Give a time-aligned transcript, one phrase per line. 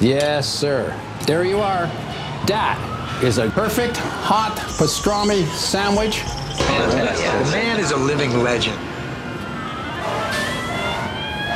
[0.00, 0.94] Yes, sir.
[1.26, 1.86] There you are.
[2.46, 2.78] That
[3.22, 6.22] is a perfect hot pastrami sandwich.
[6.56, 8.76] The man is a living legend.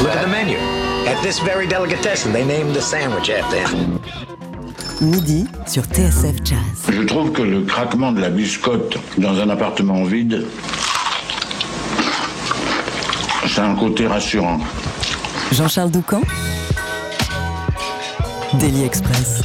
[0.00, 0.56] Look at the menu.
[1.08, 4.00] At this very delicatessen, they named the sandwich after him.
[5.00, 6.86] Midi sur TSF Jazz.
[6.90, 10.44] Je trouve que le craquement de la biscotte dans un appartement vide,
[13.46, 14.60] c'est un côté rassurant.
[15.52, 16.22] Jean-Charles Doucan
[18.54, 19.42] Daily Express.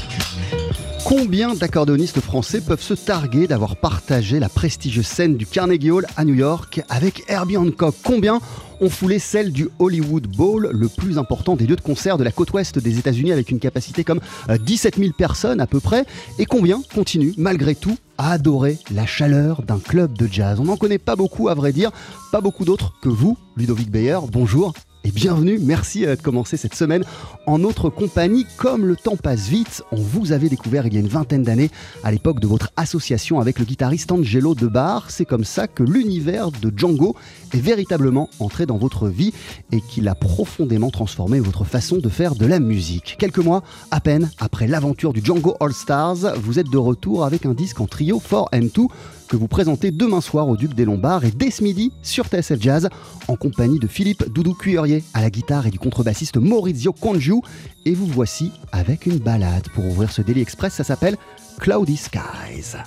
[1.04, 6.24] Combien d'accordéonistes français peuvent se targuer d'avoir partagé la prestigieuse scène du Carnegie Hall à
[6.24, 7.96] New York avec Herbie Hancock?
[8.02, 8.40] Combien
[8.80, 12.32] ont foulé celle du Hollywood Bowl, le plus important des lieux de concert de la
[12.32, 16.06] côte ouest des États-Unis avec une capacité comme 17 euh, 000 personnes à peu près?
[16.40, 20.60] Et combien continuent malgré tout à adorer la chaleur d'un club de jazz?
[20.62, 21.92] On n'en connaît pas beaucoup à vrai dire,
[22.32, 24.20] pas beaucoup d'autres que vous, Ludovic Bayer.
[24.32, 25.60] Bonjour et bienvenue.
[25.62, 27.04] Merci euh, de commencer cette semaine
[27.46, 28.46] en notre compagnie.
[28.58, 31.72] Comme le temps passe vite, on vous avait découvert il y a une vingtaine d'années
[32.04, 35.12] à l'époque de votre association avec le guitariste Angelo Debar.
[35.12, 37.16] C'est comme ça que l'univers de Django
[37.54, 39.34] est véritablement entré dans votre vie
[39.72, 43.16] et qu'il a profondément transformé votre façon de faire de la musique.
[43.20, 47.46] Quelques mois à peine après l'aventure du Django All Stars, vous êtes de retour avec
[47.46, 48.88] un disque en trio 4M2
[49.28, 52.62] que vous présentez demain soir au Duc des Lombards et dès ce midi sur TSF
[52.62, 52.90] Jazz
[53.28, 57.42] en compagnie de Philippe Doudou Cuillerier à la guitare et du contrebassiste Maurizio Congiu.
[57.86, 61.18] Et vous voici avec une balade pour ouvrir ce Daily Express, ça s'appelle
[61.60, 62.78] Cloudy Skies.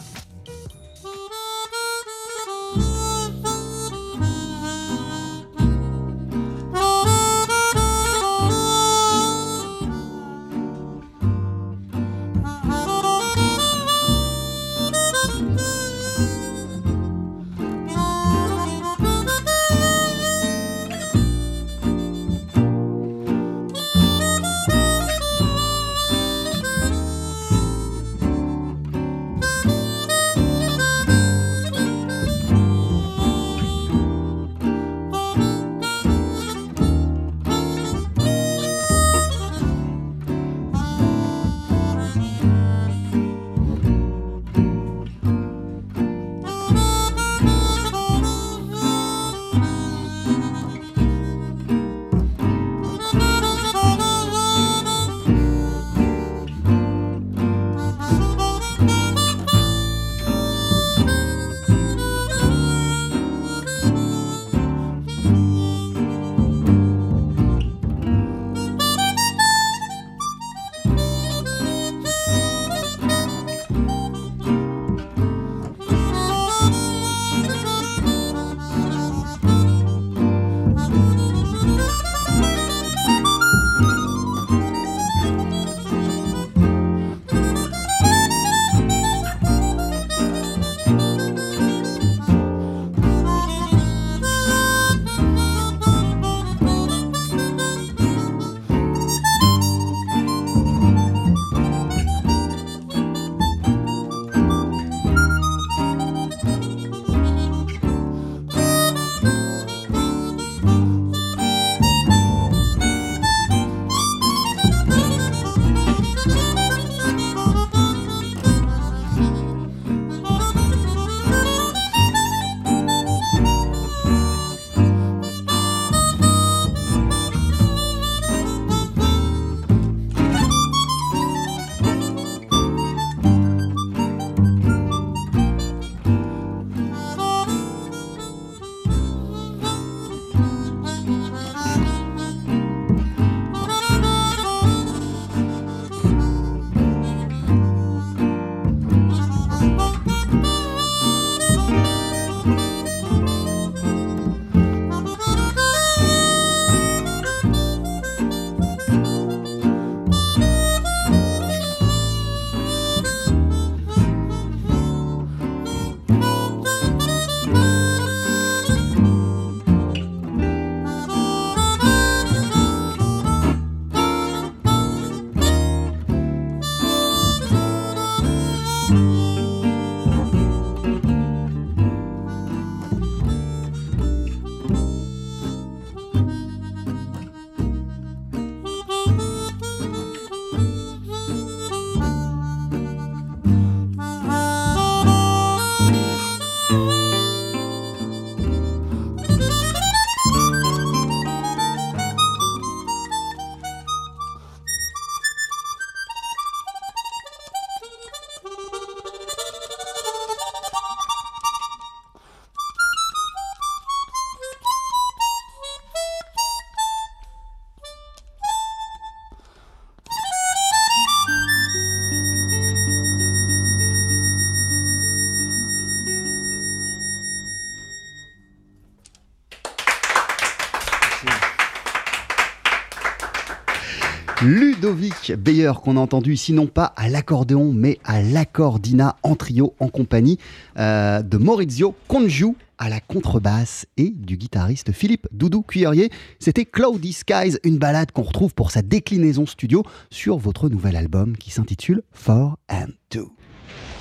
[235.33, 239.89] Beyer qu'on a entendu ici non pas à l'accordéon mais à l'accordina en trio en
[239.89, 240.39] compagnie
[240.79, 246.11] euh, de Maurizio Congiu à la contrebasse et du guitariste Philippe Doudou Cuillerier.
[246.39, 251.37] C'était Cloudy Skies, une balade qu'on retrouve pour sa déclinaison studio sur votre nouvel album
[251.37, 253.33] qui s'intitule Four and Two.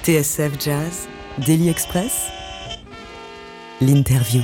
[0.03, 1.07] TSF Jazz,
[1.45, 2.27] Daily Express,
[3.81, 4.41] l'interview.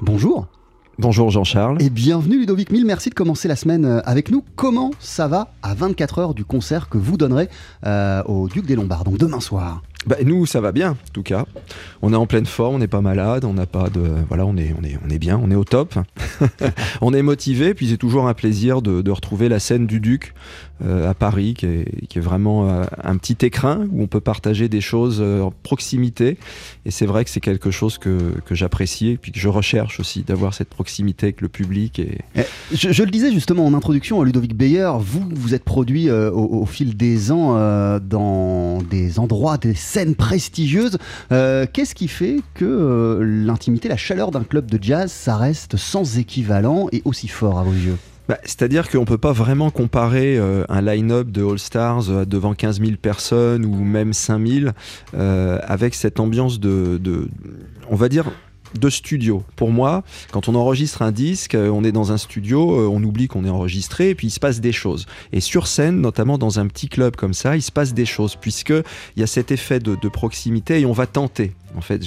[0.00, 0.48] Bonjour.
[0.98, 1.82] Bonjour Jean-Charles.
[1.82, 4.44] Et bienvenue Ludovic Mille, merci de commencer la semaine euh, avec nous.
[4.54, 7.48] Comment ça va à 24 heures du concert que vous donnerez
[7.84, 9.82] euh, au Duc des Lombards, donc demain soir?
[10.06, 11.46] Bah, nous, ça va bien, en tout cas.
[12.02, 14.56] On est en pleine forme, on n'est pas malade, on n'a pas de, voilà, on
[14.56, 15.94] est, on est, on est bien, on est au top.
[17.00, 20.34] on est motivé, puis c'est toujours un plaisir de, de, retrouver la scène du Duc
[20.82, 25.18] à Paris, qui est, vraiment euh, un petit écrin où on peut partager des choses
[25.20, 26.38] euh, en proximité.
[26.84, 30.00] Et c'est vrai que c'est quelque chose que, que j'apprécie et puis que je recherche
[30.00, 31.98] aussi, d'avoir cette proximité avec le public.
[31.98, 32.18] Et...
[32.36, 32.42] Eh,
[32.72, 37.30] je, le disais justement en introduction, Ludovic Beyer, vous, vous êtes produit au, fil des
[37.30, 37.54] ans
[38.00, 40.98] dans des endroits, des scène prestigieuse.
[41.30, 45.76] Euh, Qu'est-ce qui fait que euh, l'intimité, la chaleur d'un club de jazz, ça reste
[45.76, 47.98] sans équivalent et aussi fort à vos yeux?
[48.28, 52.54] Bah, C'est-à-dire qu'on ne peut pas vraiment comparer euh, un line-up de All-Stars euh, devant
[52.54, 54.70] 15 000 personnes ou même 5 000
[55.14, 57.28] euh, avec cette ambiance de, de,
[57.90, 58.30] on va dire,
[58.78, 59.44] de studio.
[59.54, 63.44] Pour moi, quand on enregistre un disque, on est dans un studio, on oublie qu'on
[63.44, 65.06] est enregistré, et puis il se passe des choses.
[65.32, 68.34] Et sur scène, notamment dans un petit club comme ça, il se passe des choses,
[68.34, 71.52] puisque il y a cet effet de, de proximité et on va tenter.
[71.76, 72.02] En fait,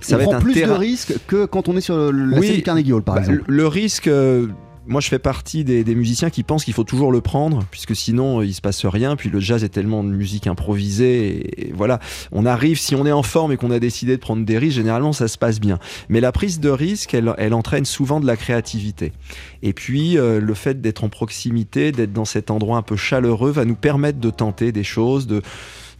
[0.00, 0.74] ça on va être un plus terrain...
[0.74, 3.44] de risques que quand on est sur la oui, scène Carnegie Hall, par bah, exemple.
[3.46, 4.10] Le risque.
[4.80, 7.64] Euh, moi, je fais partie des, des, musiciens qui pensent qu'il faut toujours le prendre,
[7.70, 9.16] puisque sinon, il se passe rien.
[9.16, 11.68] Puis le jazz est tellement de musique improvisée.
[11.68, 12.00] Et voilà,
[12.32, 14.76] on arrive, si on est en forme et qu'on a décidé de prendre des risques,
[14.76, 15.78] généralement, ça se passe bien.
[16.08, 19.12] Mais la prise de risque, elle, elle entraîne souvent de la créativité.
[19.62, 23.50] Et puis, euh, le fait d'être en proximité, d'être dans cet endroit un peu chaleureux,
[23.50, 25.42] va nous permettre de tenter des choses, de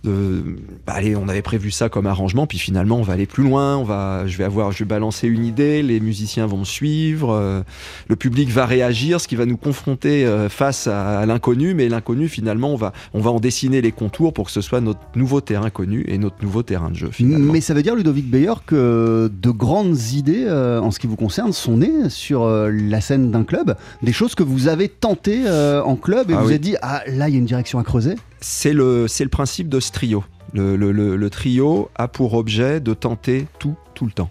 [0.04, 0.42] de
[0.86, 3.76] bah, allez, on avait prévu ça comme arrangement, puis finalement on va aller plus loin,
[3.76, 7.60] on va, je vais avoir, je vais balancer une idée, les musiciens vont suivre, euh,
[8.08, 11.88] le public va réagir, ce qui va nous confronter euh, face à, à l'inconnu, mais
[11.88, 15.00] l'inconnu finalement on va, on va en dessiner les contours pour que ce soit notre
[15.14, 17.10] nouveau terrain connu et notre nouveau terrain de jeu.
[17.12, 17.52] Finalement.
[17.52, 21.16] Mais ça veut dire Ludovic Beyer que de grandes idées euh, en ce qui vous
[21.16, 25.42] concerne sont nées sur la scène d'un club, des choses que vous avez tentées
[25.84, 26.52] en club et Ah vous oui.
[26.54, 28.14] avez dit ah là il y a une direction à creuser?
[28.42, 30.24] C'est le, c'est le principe de trio.
[30.52, 34.30] Le, trio a pour objet de tenter tout, tout le temps.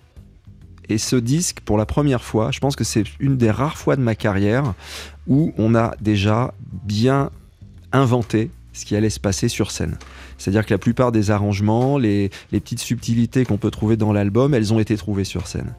[0.90, 3.96] Et ce disque, pour la première fois, je pense que c'est une des rares fois
[3.96, 4.74] de ma carrière
[5.28, 6.54] où on a déjà
[6.84, 7.30] bien
[7.92, 9.98] inventé ce qui allait se passer sur scène.
[10.38, 14.74] C'est-à-dire que la plupart des arrangements, les petites subtilités qu'on peut trouver dans l'album, elles
[14.74, 15.74] ont été trouvées sur scène.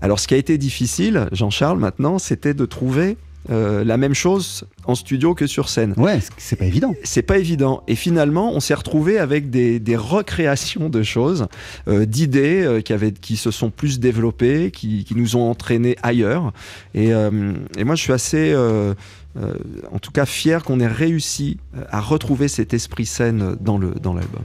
[0.00, 3.16] Alors ce qui a été difficile, Jean-Charles, maintenant, c'était de trouver
[3.50, 5.94] euh, la même chose en studio que sur scène.
[5.96, 6.94] Ouais, c'est pas évident.
[7.04, 7.82] C'est pas évident.
[7.88, 11.46] Et finalement, on s'est retrouvé avec des, des, recréations de choses,
[11.88, 15.96] euh, d'idées euh, qui, avaient, qui se sont plus développées, qui, qui nous ont entraînés
[16.02, 16.52] ailleurs.
[16.94, 18.54] Et, et, moi, je suis assez.
[19.36, 19.54] Euh,
[19.90, 21.58] en tout cas fier qu'on ait réussi
[21.90, 24.42] à retrouver cet esprit scène dans le dans l'album.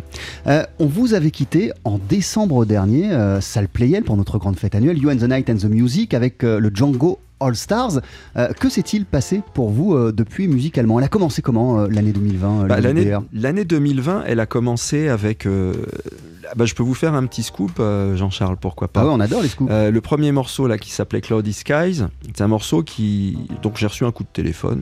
[0.48, 4.74] Euh, on vous avait quitté en décembre dernier, euh, salle Playel pour notre grande fête
[4.74, 8.02] annuelle, You and the Night and the Music avec le Django All Stars.
[8.38, 11.00] Euh, que s'est-il passé pour vous euh, depuis musicalement?
[11.00, 12.78] Elle a commencé comment euh, l'année 2020 bah,
[13.34, 15.48] L'année 2020, elle a commencé avec.
[16.56, 17.82] Bah, je peux vous faire un petit scoop,
[18.16, 19.02] Jean-Charles, pourquoi pas?
[19.02, 19.72] Ah ouais, on adore les scoops.
[19.72, 22.04] le premier morceau là qui s'appelait Cloudy Skies,
[22.34, 23.38] c'est un morceau qui.
[23.62, 24.82] Donc j'ai reçu un coup de téléphone.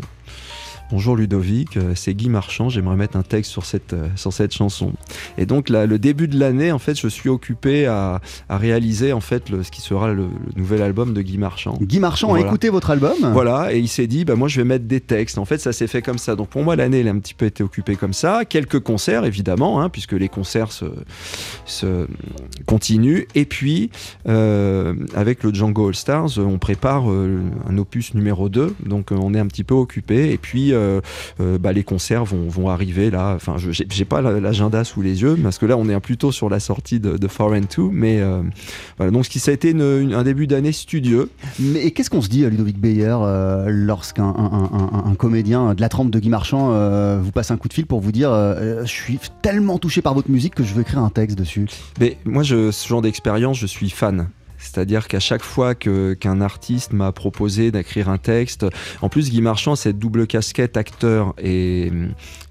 [0.89, 4.53] Bonjour Ludovic, euh, c'est Guy Marchand, j'aimerais mettre un texte sur cette, euh, sur cette
[4.53, 4.93] chanson.
[5.37, 9.11] Et donc là, le début de l'année, en fait, je suis occupé à, à réaliser
[9.11, 11.77] en fait le, ce qui sera le, le, nouvel album de Guy Marchand.
[11.81, 12.45] Guy Marchand voilà.
[12.45, 15.01] a écouté votre album Voilà, et il s'est dit, bah, moi je vais mettre des
[15.01, 15.37] textes.
[15.37, 16.37] En fait, ça s'est fait comme ça.
[16.37, 18.45] Donc pour moi, l'année, elle a un petit peu été occupée comme ça.
[18.45, 20.85] Quelques concerts, évidemment, hein, puisque les concerts se,
[21.65, 22.07] se
[22.65, 23.25] continuent.
[23.35, 23.89] Et puis,
[24.29, 28.73] euh, avec le Django All Stars, on prépare euh, un opus numéro 2.
[28.85, 30.31] Donc on est un petit peu occupé.
[30.31, 30.76] Et puis,
[31.39, 33.33] bah, les concerts vont, vont, arriver là.
[33.35, 36.49] Enfin, je j'ai pas l'agenda sous les yeux parce que là, on est plutôt sur
[36.49, 37.89] la sortie de, de Foreign 2.
[37.91, 38.41] Mais euh,
[38.97, 41.29] voilà, donc ce qui ça a été une, une, un début d'année studieux.
[41.59, 45.89] Mais qu'est-ce qu'on se dit, Ludovic Beyer, euh, lorsqu'un un, un, un, comédien de la
[45.89, 48.85] trempe de Guy Marchand euh, vous passe un coup de fil pour vous dire je
[48.85, 51.67] suis tellement touché par votre musique que je veux écrire un texte dessus?
[51.99, 54.27] Mais moi, je, ce genre d'expérience, je suis fan.
[54.67, 58.65] C'est-à-dire qu'à chaque fois qu'un artiste m'a proposé d'écrire un texte,
[59.01, 61.91] en plus Guy Marchand, cette double casquette acteur et,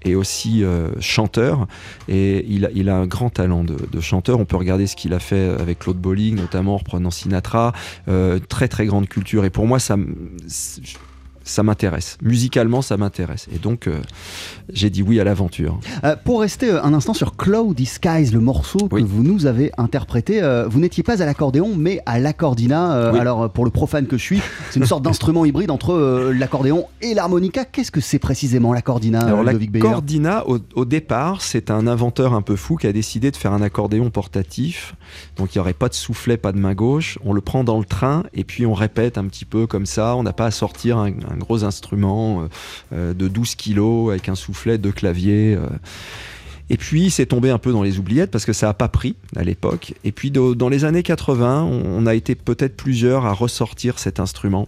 [0.03, 1.67] et aussi euh, chanteur,
[2.07, 4.39] et il a, il a un grand talent de, de, chanteur.
[4.39, 7.73] On peut regarder ce qu'il a fait avec Claude Bolling, notamment en reprenant Sinatra,
[8.07, 9.45] euh, très très grande culture.
[9.45, 9.95] Et pour moi, ça
[11.47, 12.17] ça m'intéresse.
[12.21, 13.47] Musicalement, ça m'intéresse.
[13.53, 13.99] Et donc, euh,
[14.71, 15.79] j'ai dit oui à l'aventure.
[16.03, 19.01] Euh, pour rester euh, un instant sur Cloudy Skies, le morceau Oui.
[19.03, 23.11] que vous nous avez interprété, euh, vous n'étiez pas à l'accordéon, mais à l'accordina.
[23.13, 23.19] Oui.
[23.19, 27.13] Alors, pour le profane que je suis, c'est une sorte d'instrument hybride entre l'accordéon et
[27.13, 27.65] l'harmonica.
[27.65, 31.71] Qu'est-ce que c'est précisément l'accordina, Alors, euh, la Ludovic Beyer Cordina, au, au départ, c'est
[31.71, 34.95] un inventeur un peu fou qui a décidé de faire un accordéon portatif.
[35.37, 37.17] Donc, il n'y aurait pas de soufflet, pas de main gauche.
[37.23, 40.15] On le prend dans le train et puis on répète un petit peu comme ça.
[40.15, 42.47] On n'a pas à sortir un, un gros instrument euh,
[42.93, 45.55] euh, de 12 kilos avec un soufflet, deux claviers.
[45.55, 45.67] euh.
[46.69, 49.15] Et puis, c'est tombé un peu dans les oubliettes parce que ça n'a pas pris
[49.37, 49.93] à l'époque.
[50.03, 54.67] Et puis, dans les années 80, on, a été peut-être plusieurs à ressortir cet instrument.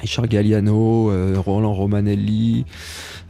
[0.00, 2.64] Richard Galliano, Roland Romanelli,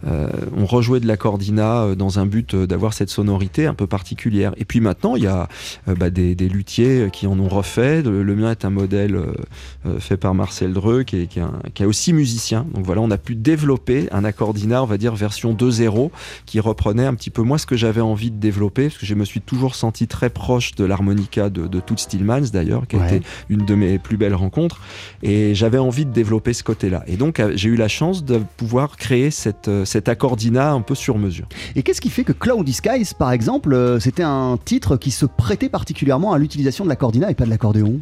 [0.06, 3.86] euh, on rejouait de l'accordina euh, dans un but euh, d'avoir cette sonorité un peu
[3.86, 4.52] particulière.
[4.56, 5.48] Et puis maintenant, il y a
[5.88, 8.02] euh, bah, des, des luthiers qui en ont refait.
[8.02, 11.42] Le, le mien est un modèle euh, fait par Marcel Dreux, qui est, qui est
[11.42, 12.66] un- qui est aussi musicien.
[12.74, 16.10] Donc voilà, on a pu développer un accordina, on va dire version 2.0,
[16.46, 19.14] qui reprenait un petit peu moi ce que j'avais envie de développer, parce que je
[19.14, 22.98] me suis toujours senti très proche de l'harmonica de, de Toots Stillmans d'ailleurs, qui a
[23.00, 23.16] Ouais.
[23.16, 24.80] été une de mes plus belles rencontres.
[25.22, 27.02] Et j'avais envie de développer ce côté-là.
[27.06, 30.96] Et donc, j'ai eu la chance de pouvoir créer cette, euh, cet accordina un peu
[30.96, 31.46] sur mesure.
[31.76, 35.24] Et qu'est-ce qui fait que Cloudy Skies, par exemple, euh, c'était un titre qui se
[35.24, 38.00] prêtait particulièrement à l'utilisation de l'accordina et pas de l'accordéon?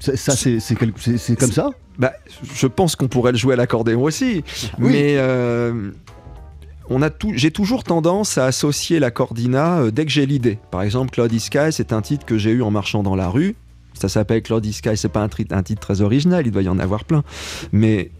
[0.00, 1.70] Ça, ça, c'est comme ça?
[1.98, 2.12] Bah,
[2.54, 4.44] je pense qu'on pourrait le jouer à l'accordéon aussi.
[4.78, 4.92] Oui.
[4.92, 5.14] Mais.
[5.16, 5.92] euh,
[6.90, 10.58] on a tout, j'ai toujours tendance à associer l'accordina euh, dès que j'ai l'idée.
[10.70, 13.54] Par exemple, Cloudy Sky, c'est un titre que j'ai eu en marchant dans la rue.
[13.94, 16.78] Ça s'appelle Cloudy Sky, c'est pas un, un titre très original, il doit y en
[16.78, 17.22] avoir plein.
[17.72, 18.10] Mais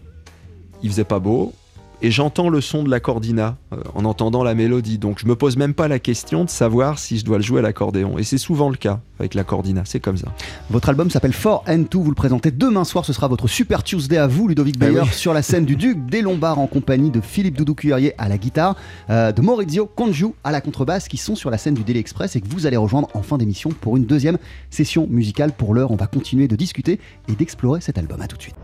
[0.81, 1.53] il faisait pas beau.
[2.03, 4.97] Et j'entends le son de l'accordina euh, en entendant la mélodie.
[4.97, 7.59] Donc je me pose même pas la question de savoir si je dois le jouer
[7.59, 8.17] à l'accordéon.
[8.17, 10.27] Et c'est souvent le cas avec l'accordina, c'est comme ça.
[10.71, 13.83] Votre album s'appelle 4 and 2, vous le présentez demain soir, ce sera votre Super
[13.83, 15.09] Tuesday à vous, Ludovic Ben Bayer, oui.
[15.13, 18.39] sur la scène du Duc des Lombards en compagnie de Philippe Doudou Cuillerier à la
[18.39, 18.75] guitare,
[19.11, 22.35] euh, de Maurizio Congiu à la contrebasse, qui sont sur la scène du Daily Express
[22.35, 24.39] et que vous allez rejoindre en fin d'émission pour une deuxième
[24.71, 25.51] session musicale.
[25.51, 28.21] Pour l'heure, on va continuer de discuter et d'explorer cet album.
[28.21, 28.55] À tout de suite.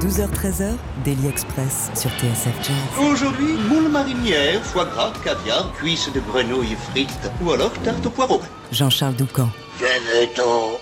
[0.00, 0.72] 12h-13h,
[1.04, 2.63] Daily Express sur TSF.
[2.98, 8.40] Aujourd'hui, moule marinière, foie gras, caviar, cuisses de grenouille frites ou alors tarte au poireau.
[8.72, 9.48] Jean-Charles Doucan.
[9.78, 10.78] Venez-t'en.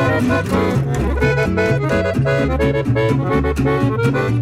[4.33, 4.38] you.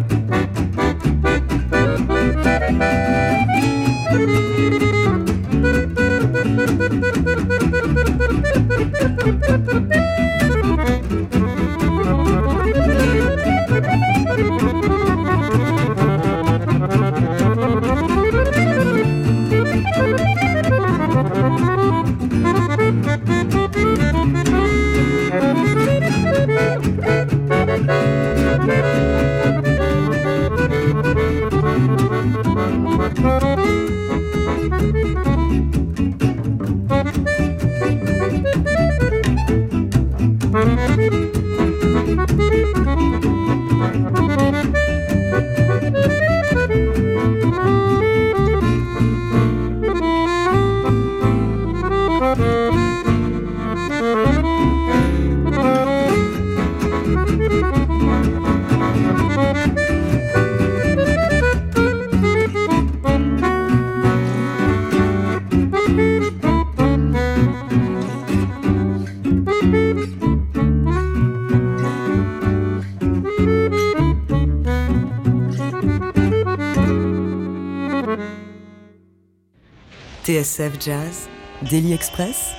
[80.27, 81.29] TSF Jazz,
[81.71, 82.51] Daily Express.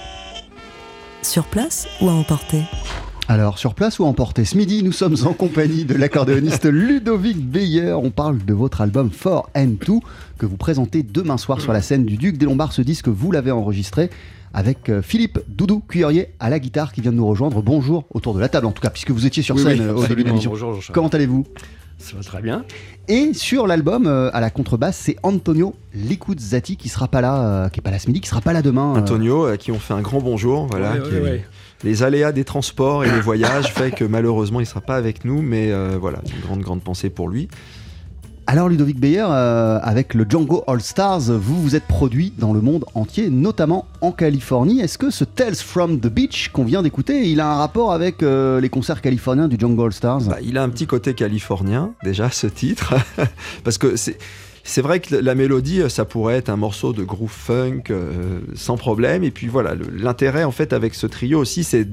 [1.21, 2.63] Sur place ou à emporter?
[3.29, 7.93] Alors, sur place ou emporté Ce midi, nous sommes en compagnie de l'accordéoniste Ludovic Beyer.
[7.93, 10.01] On parle de votre album For and Two
[10.39, 12.73] que vous présentez demain soir sur la scène du Duc des Lombards.
[12.73, 14.09] Ce disque, vous l'avez enregistré
[14.55, 17.61] avec euh, Philippe Doudou Cuillerier à la guitare qui vient de nous rejoindre.
[17.61, 19.87] Bonjour autour de la table, en tout cas, puisque vous étiez sur Oui, scène oui,
[19.89, 20.55] euh, au début de l'émission.
[20.95, 21.45] Comment allez-vous?
[21.99, 22.65] Ça va très bien.
[23.09, 27.69] Et sur l'album, euh, à la contrebasse, c'est Antonio Licuzzati qui sera pas là, euh,
[27.69, 28.95] qui est pas là ce midi, qui sera pas là demain.
[28.95, 28.99] euh.
[29.01, 30.67] Antonio, à qui on fait un grand bonjour.
[30.67, 31.45] Voilà, Ouais, qui- ouais, ouais.
[31.85, 35.43] Les aléas des transports et des voyages fait que malheureusement il sera pas avec nous,
[35.43, 37.49] mais euh, voilà, une grande grande pensée pour lui.
[38.51, 42.63] Alors Ludovic Beyer, euh, avec le Django All Stars, vous vous êtes produit dans le
[42.63, 44.81] monde entier, notamment en Californie.
[44.81, 48.23] Est-ce que ce Tales from the Beach qu'on vient d'écouter, il a un rapport avec
[48.23, 50.23] euh, les concerts californiens du Django All Stars?
[50.23, 52.95] Bah, il a un petit côté californien déjà ce titre,
[53.65, 54.17] parce que c'est
[54.69, 58.77] c'est vrai que la mélodie, ça pourrait être un morceau de groove funk euh, sans
[58.77, 59.25] problème.
[59.25, 61.87] Et puis voilà, l'intérêt en fait avec ce trio aussi, c'est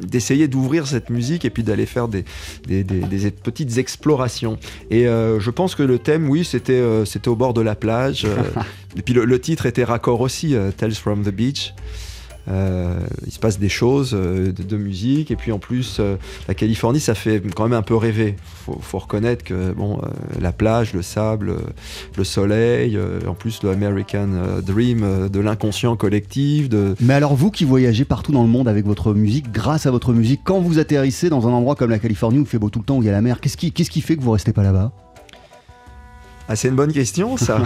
[0.00, 2.24] d'essayer d'ouvrir cette musique et puis d'aller faire des,
[2.66, 4.58] des- des- des petites explorations.
[4.90, 7.74] Et euh, je pense que le thème, oui, c'était euh, c'était au bord de la
[7.74, 8.26] plage.
[8.96, 11.74] et puis le, le titre était raccord aussi, Tales from the Beach.
[12.48, 16.16] Euh, il se passe des choses euh, de, musique et puis en plus euh,
[16.48, 18.34] la Californie ça fait quand même un peu rêver.
[18.42, 20.00] Faut, faut reconnaître que bon
[20.40, 21.54] la plage le sable
[22.16, 24.28] le soleil en plus le American
[24.64, 26.68] Dream de l'inconscient collectif
[27.00, 30.12] Mais alors vous qui voyagez partout dans le monde avec votre musique, grâce à votre
[30.12, 32.78] musique, quand vous atterrissez dans un endroit comme la Californie où il fait beau tout
[32.78, 34.30] le temps, où il y a la mer, qu'est-ce qui, qu'est-ce qui fait que vous
[34.30, 34.92] restez pas là-bas?
[36.52, 37.62] Ah c'est une bonne question ça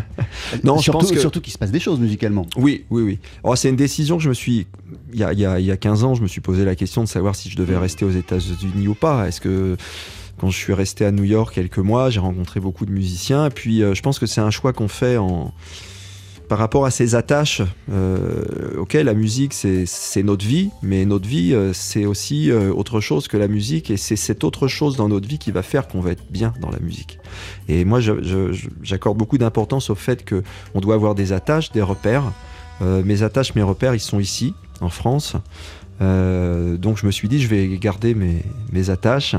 [0.64, 2.46] non je pense que surtout qu'il se passe des choses musicalement.
[2.56, 3.18] Oui, oui, oui.
[3.44, 4.66] Alors, c'est une décision que je me suis.
[5.12, 6.64] Il y, a, il, y a, il y a 15 ans, je me suis posé
[6.64, 9.28] la question de savoir si je devais rester aux États-Unis ou pas.
[9.28, 9.76] Est-ce que.
[10.38, 13.46] Quand je suis resté à New York quelques mois, j'ai rencontré beaucoup de musiciens.
[13.46, 15.54] Et puis, euh, je pense que c'est un choix qu'on fait en.
[16.48, 21.52] Par rapport à ces attaches, euh, ok, la musique c'est notre vie, mais notre vie
[21.52, 25.08] euh, c'est aussi euh, autre chose que la musique, et c'est cette autre chose dans
[25.08, 27.18] notre vie qui va faire qu'on va être bien dans la musique.
[27.68, 27.98] Et moi,
[28.82, 32.32] j'accorde beaucoup d'importance au fait que on doit avoir des attaches, des repères.
[32.82, 35.34] Euh, mes attaches, mes repères, ils sont ici, en France.
[36.02, 39.34] Euh, donc je me suis dit, je vais garder mes, mes attaches.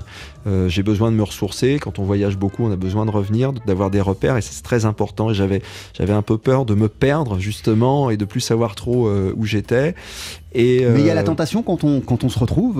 [0.47, 1.77] Euh, J'ai besoin de me ressourcer.
[1.79, 4.85] Quand on voyage beaucoup, on a besoin de revenir, d'avoir des repères, et c'est très
[4.85, 5.29] important.
[5.29, 5.61] Et J'avais
[5.93, 9.45] j'avais un peu peur de me perdre, justement, et de plus savoir trop euh, où
[9.45, 9.93] j'étais.
[10.53, 12.77] Et, Mais il y a la tentation quand on, quand on se retrouve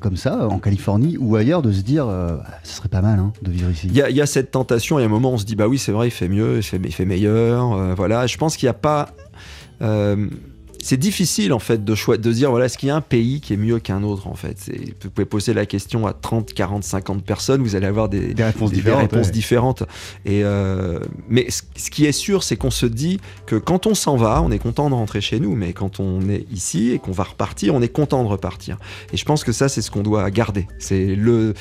[0.00, 3.32] comme ça, en Californie ou ailleurs, de se dire, euh, ce serait pas mal hein,
[3.42, 3.88] de vivre ici.
[3.88, 5.56] Il y, y a cette tentation, il y a un moment où on se dit
[5.56, 8.26] bah oui c'est vrai il fait mieux, il fait, il fait meilleur, voilà.
[8.26, 9.08] Je pense qu'il n'y a pas,
[10.86, 13.40] c'est difficile en fait de choix, de dire voilà est-ce qu'il y a un pays
[13.40, 14.70] qui est mieux qu'un autre en fait?
[15.02, 18.44] Vous pouvez poser la question à 30, 40, 50 personnes, vous allez avoir des, Des
[18.44, 19.32] réponses différentes, réponses ouais.
[19.32, 19.82] différentes.
[20.24, 23.94] Et euh, mais ce, ce qui est sûr c'est qu'on se dit que quand on
[23.94, 27.00] s'en va, on est content de rentrer chez nous, mais quand on est ici et
[27.00, 28.78] qu'on va repartir, on est content de repartir.
[29.12, 30.68] Et je pense que ça c'est ce qu'on doit garder.
[30.78, 31.54] C'est le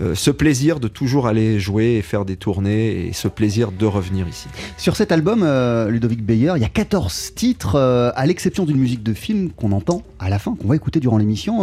[0.00, 3.84] euh, ce plaisir de toujours aller jouer et faire des tournées et ce plaisir de
[3.86, 4.46] revenir ici.
[4.76, 8.76] Sur cet album, euh, Ludovic Beyer, il y a 14 titres, euh, à l'exception d'une
[8.78, 11.62] musique de film qu'on entend à la fin, qu'on va écouter durant l'émission.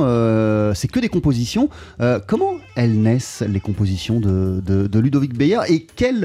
[0.76, 1.70] c'est que des compositions.
[2.28, 6.22] Comment elles naissent, les compositions de, de- de Ludovic Beyer Et quelle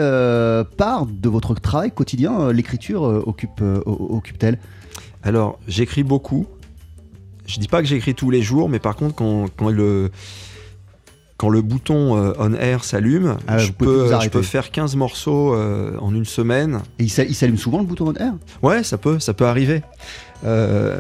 [0.77, 4.59] part de votre travail quotidien l'écriture occupe, occupe-t-elle?
[5.23, 6.46] Alors, j'écris beaucoup.
[7.46, 10.11] Je dis pas que j'écris tous les jours, mais par contre, quand, quand le,
[11.40, 15.55] quand le bouton euh, on air s'allume, Ah je, plus peux, je faire 15 morceaux
[15.55, 16.81] euh, en une semaine.
[16.98, 18.35] Et il s'a- il s'allume souvent le bouton on air?
[18.62, 19.81] Ouais, ça peut, ça peut arriver.
[20.44, 20.98] Euh,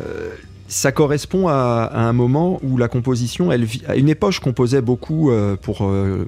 [0.66, 3.82] ça correspond à, à un moment où la composition, elle vit.
[3.86, 5.84] À une époque, je composais beaucoup euh, pour.
[5.84, 6.26] euh,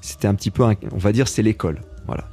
[0.00, 1.78] c'était un petit peu, on va dire, c'est l'école.
[2.08, 2.24] Voilà.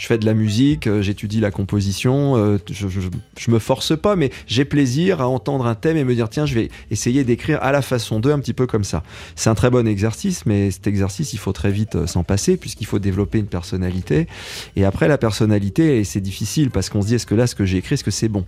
[0.00, 3.00] Je fais de la musique, euh, j'étudie la composition, euh, je, je,
[3.38, 6.46] je me force pas, mais j'ai plaisir à entendre un thème et me dire tiens,
[6.46, 9.02] je vais essayer d'écrire à la façon d'eux, un petit peu comme ça.
[9.36, 12.56] C'est un très bon exercice, mais cet exercice, il faut très vite euh, s'en passer
[12.56, 14.26] puisqu'il faut développer une personnalité.
[14.74, 17.66] Et après, la personnalité, c'est difficile parce qu'on se dit est-ce que là, ce que
[17.66, 18.46] j'ai écrit, est-ce que c'est bon?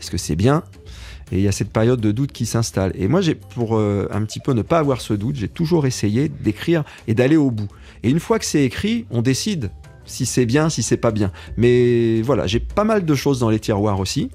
[0.00, 0.64] Est-ce que c'est bien?
[1.32, 2.92] Et il y a cette période de doute qui s'installe.
[2.94, 6.28] Et moi, j'ai pour un petit peu ne pas avoir ce doute, j'ai toujours essayé
[6.28, 7.68] d'écrire et d'aller au bout.
[8.02, 9.70] Et une fois que c'est écrit, on décide
[10.10, 11.32] si c'est bien, si c'est pas bien.
[11.56, 14.30] Mais voilà, j'ai pas mal de choses dans les tiroirs aussi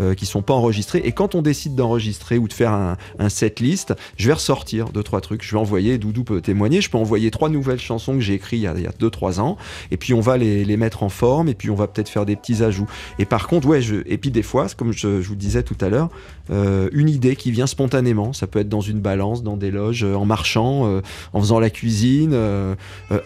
[0.00, 1.02] euh, qui sont pas enregistrées.
[1.04, 4.90] Et quand on décide d'enregistrer ou de faire un, un set list, je vais ressortir
[4.90, 5.42] deux trois trucs.
[5.42, 8.60] Je vais envoyer, Doudou peut témoigner, je peux envoyer trois nouvelles chansons que j'ai écrites
[8.60, 9.56] il y a, il deux trois ans.
[9.90, 12.36] Et puis on va les, mettre en forme et puis on va peut-être faire des
[12.36, 12.86] petits ajouts.
[13.18, 15.88] Et par contre, ouais, je, et puis des fois, comme je, vous disais tout à
[15.88, 16.08] l'heure,
[16.50, 18.32] euh, une idée qui vient spontanément.
[18.32, 21.00] Ça peut être dans une balance, dans des loges, euh, en marchant,
[21.32, 22.34] en faisant la cuisine.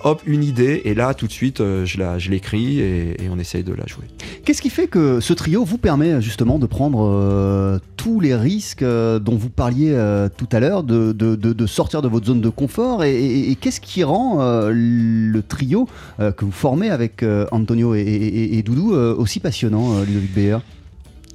[0.04, 0.82] hop, une idée.
[0.85, 3.87] Et là, tout de suite, je la- je l'écris et, et on essaye de la
[3.87, 4.04] jouer.
[4.44, 8.83] Qu'est-ce qui fait que ce trio vous permet justement de prendre euh, tous les risques
[8.83, 12.48] euh, dont vous parliez euh, tout à l'heure, de, de- sortir de votre zone de
[12.48, 14.38] confort Et, qu'est-ce qui rend
[14.70, 20.59] le trio que vous formez avec Antonio et, Doudou aussi passionnant, Ludovic Beyer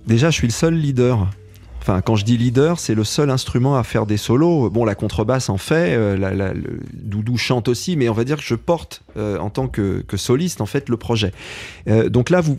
[0.05, 1.27] Déjà, je suis le seul leader.
[1.81, 4.69] Enfin, quand je dis leader, c'est le seul instrument à faire des solos.
[4.69, 5.97] Bon, la contrebasse en fait,
[6.93, 10.65] Doudou chante aussi, mais on va dire que je porte en tant que, soliste en
[10.65, 11.31] fait le projet.
[12.09, 12.57] Donc là, vous,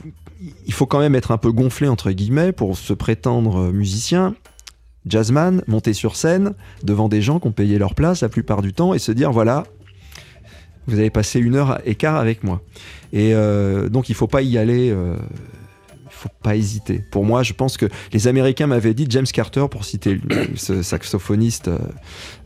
[0.66, 4.34] il faut quand même être un peu gonflé entre guillemets pour se prétendre euh, musicien.
[5.06, 8.72] Jazzman, monter sur scène devant des gens qui ont payé leur place la plupart du
[8.72, 9.64] temps et se dire voilà,
[10.86, 12.62] vous avez passé une heure et quart avec moi.
[13.12, 14.90] Et euh, donc il faut pas y aller.
[14.90, 15.16] euh,
[16.10, 17.00] faut pas hésiter.
[17.12, 20.20] Pour moi, je pense que les Américains m'avaient dit, James Carter, pour citer
[20.56, 21.78] ce saxophoniste euh,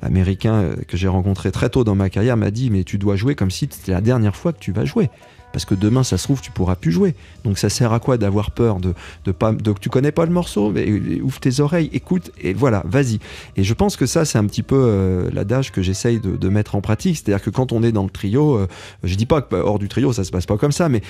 [0.02, 3.34] américain que j'ai rencontré très tôt dans ma carrière, m'a dit, mais tu dois jouer
[3.34, 5.08] comme si c'était la dernière fois que tu vas jouer.
[5.52, 7.14] Parce que demain, ça se trouve, tu pourras plus jouer.
[7.44, 10.32] Donc ça sert à quoi d'avoir peur de, de pas, de, tu connais pas le
[10.32, 13.18] morceau, euh, ouvre tes oreilles, écoute, et voilà, vas-y.
[13.56, 16.74] Et je pense que ça, c'est un petit peu euh, l'adage que j'essaye de, mettre
[16.74, 17.16] en pratique.
[17.16, 18.66] C'est-à-dire que quand on est dans le trio, euh,
[19.04, 21.02] je dis pas que hors du trio, ça se passe pas comme ça, mais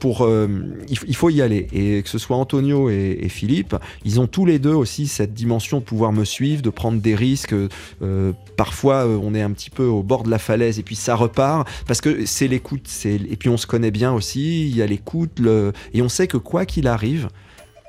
[0.00, 0.48] pour, euh,
[0.88, 1.66] il, faut y aller.
[1.72, 5.78] Et que ce soit Antonio et, Philippe, ils ont tous les deux aussi cette dimension
[5.78, 7.54] de pouvoir me suivre, de prendre des risques.
[8.02, 11.14] Euh, parfois, on est un petit peu au bord de la falaise et puis ça
[11.14, 12.88] repart parce que c'est l'écoute.
[13.04, 14.68] Et puis on se connaît bien aussi.
[14.68, 15.72] Il y a l'écoute, le...
[15.94, 17.28] et on sait que quoi qu'il arrive.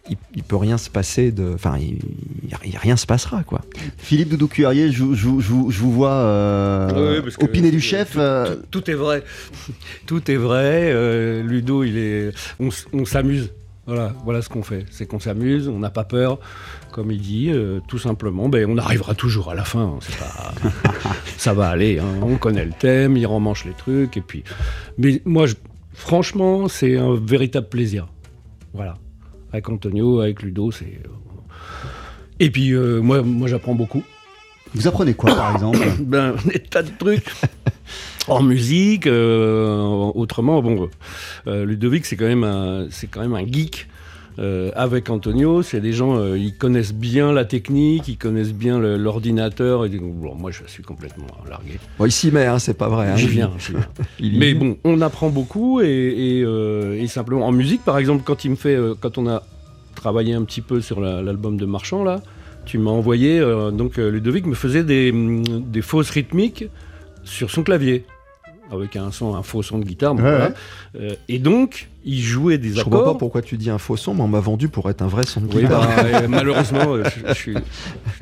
[0.10, 1.52] Il, il peut rien se passer de.
[1.54, 2.00] Enfin, il,
[2.66, 3.60] il- rien se passera, quoi.
[3.98, 8.14] Philippe Doudou je, je- je- je vous vois euh, Oui, parce que- opiner du chef.
[8.14, 9.24] Tout, euh, tout- tout est vrai.
[10.06, 10.92] Tout est vrai.
[10.94, 12.32] euh, Ludo, il est.
[12.62, 12.70] On,
[13.04, 13.52] s'amuse.
[13.86, 14.86] Voilà, voilà ce qu'on fait.
[14.92, 16.40] C'est qu'on s'amuse, on n'a pas peur,
[16.92, 18.48] comme il dit, euh, tout simplement.
[18.50, 19.96] Ben, on arrivera toujours à la fin.
[19.98, 21.12] hein, pas...
[21.38, 22.00] ça va aller.
[22.00, 24.44] hein, on connaît le thème, il remanche les trucs, et puis.
[24.98, 25.56] Mais moi, je-
[25.98, 28.08] franchement, c'est un véritable plaisir.
[28.74, 28.94] Voilà.
[29.52, 30.86] Avec Antonio, avec Ludo, c'est.
[30.86, 31.10] euh,
[32.40, 34.04] Et puis, euh, moi, moi j'apprends beaucoup.
[34.76, 37.26] Vous apprenez quoi par exemple ben, des tas de trucs.
[38.28, 39.80] En musique, euh,
[40.14, 40.90] autrement, bon,
[41.48, 43.88] euh, Ludovic, c'est quand même un, c'est quand même un geek.
[44.40, 48.78] Euh, avec Antonio, c'est des gens, euh, ils connaissent bien la technique, ils connaissent bien
[48.80, 49.86] l'ordinateur.
[49.86, 51.80] et bon, moi, je suis complètement largué.
[51.98, 53.08] Bon, il s'y met, hein, c'est pas vrai.
[53.10, 53.16] hein.
[53.16, 53.80] J'y viens, viens.
[54.38, 58.46] Mais bon, on apprend beaucoup et, et, euh, et simplement en musique, par exemple, quand
[58.46, 59.42] il me fait, euh, quand on a
[59.96, 62.22] travaillé un petit peu sur la- l'album de Marchand là,
[62.66, 63.40] tu m'as envoyé
[63.74, 66.66] donc Ludovic me faisait des, des fausses rythmiques
[67.24, 68.06] sur son clavier
[68.72, 70.16] avec un son, un faux son de guitare.
[70.16, 70.48] bon, Ouais, voilà.
[70.50, 70.54] ouais.
[71.00, 73.18] Euh, et donc il jouait des Je comprends pas accords.
[73.18, 75.42] pourquoi tu dis un faux son, mais on m'a vendu pour être un vrai son
[75.42, 75.88] de Oui, guitare.
[75.88, 77.56] bah, malheureusement, euh, je, je suis, je suis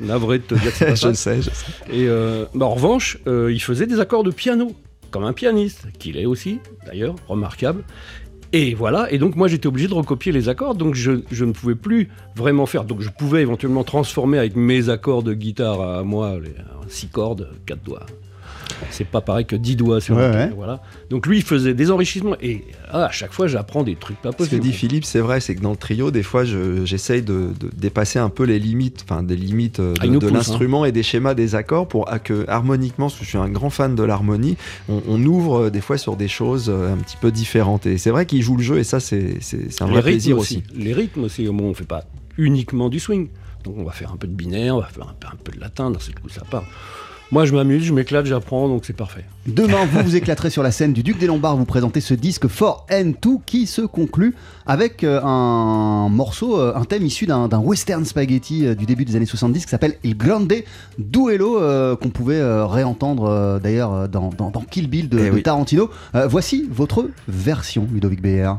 [0.06, 1.72] navré de te dire que pas je le sais, je sais.
[1.90, 4.72] Et euh, bah, en revanche, euh, il faisait des accords de piano,
[5.10, 7.84] comme un pianiste, qu'il est aussi, d'ailleurs, remarquable.
[8.52, 11.50] Et voilà, et donc moi j'étais obligé de recopier les accords, donc je, je ne
[11.52, 12.84] pouvais plus vraiment faire.
[12.84, 16.54] Donc je pouvais éventuellement transformer avec mes accords de guitare à moi, les
[16.88, 18.06] 6 cordes, 4 doigts.
[18.90, 20.52] C'est pas pareil que 10 doigts sur Ouais, un ouais.
[20.54, 20.82] voilà.
[21.10, 24.30] Donc lui il faisait des enrichissements, et ah, à chaque fois j'apprends des trucs pas
[24.32, 24.60] Ce que possibles.
[24.62, 27.70] dit Philippe, c'est vrai, c'est que dans le trio, des fois, je- j'essaye de, de
[27.76, 31.02] dépasser un peu les limites, enfin des limites euh, Ah, de, pousse, l'instrument et des
[31.02, 34.02] schémas des accords pour à que harmoniquement, parce que je suis un grand fan de
[34.02, 34.56] l'harmonie,
[34.88, 37.86] on, on ouvre euh, des fois sur des choses euh, un petit peu différentes.
[37.86, 39.38] Et c'est vrai qu'il joue le jeu et ça, c'est
[39.80, 40.62] un Les vrai plaisir aussi.
[40.74, 42.04] Les rythmes aussi, bon, on fait pas
[42.38, 43.28] uniquement du swing.
[43.64, 45.50] Donc on va faire un peu de binaire, on va faire un peu, un peu
[45.52, 46.64] de latin, dans ce coup ça part.
[47.32, 49.24] Moi je m'amuse, je m'éclate, j'apprends, donc c'est parfait.
[49.48, 51.56] Demain, vous vous éclaterez sur la scène du Duc des Lombards.
[51.56, 56.84] Vous présentez ce disque For N2 qui se conclut avec euh, un morceau, euh, un
[56.84, 60.16] thème issu d'un d'un western spaghetti euh, du début des années 70 qui s'appelle Il
[60.16, 60.52] Grande
[60.98, 65.30] Duello, euh, qu'on pouvait euh, réentendre euh, d'ailleurs dans, dans- dans Kill Bill de, Eh
[65.30, 65.42] de oui.
[65.42, 65.90] Tarantino.
[66.14, 68.52] Euh, voici votre version, Ludovic Beyer.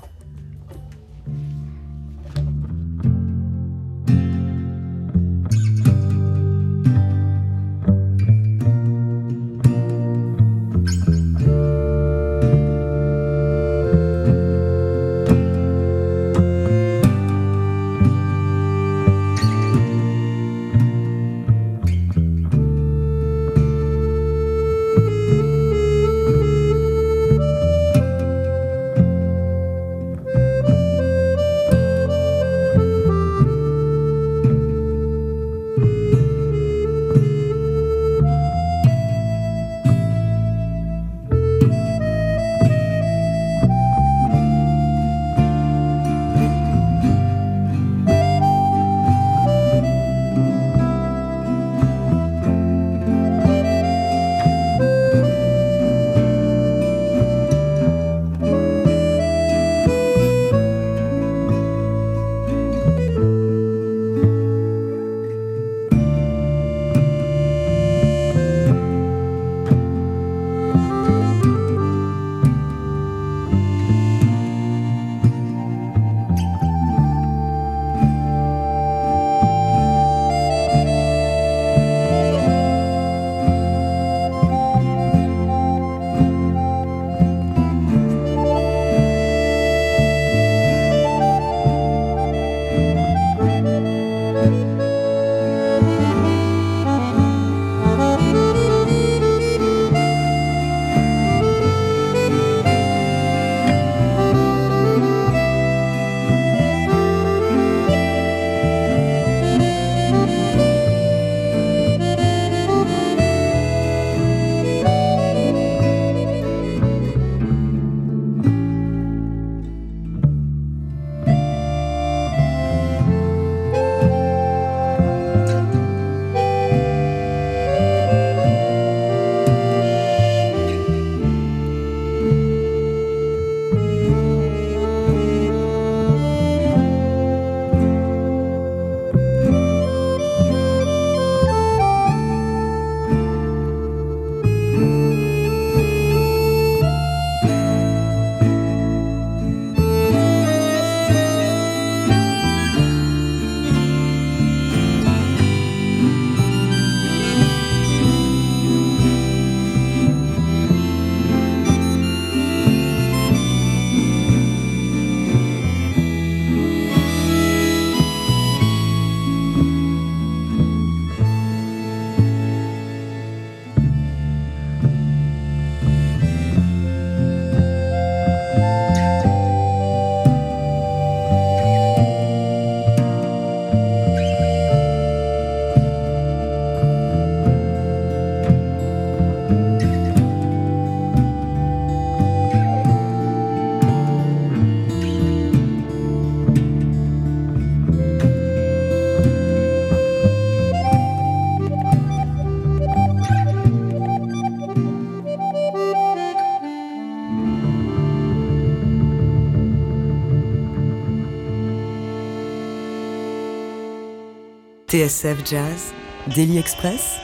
[214.98, 215.94] TSF Jazz,
[216.36, 217.18] Daily Express,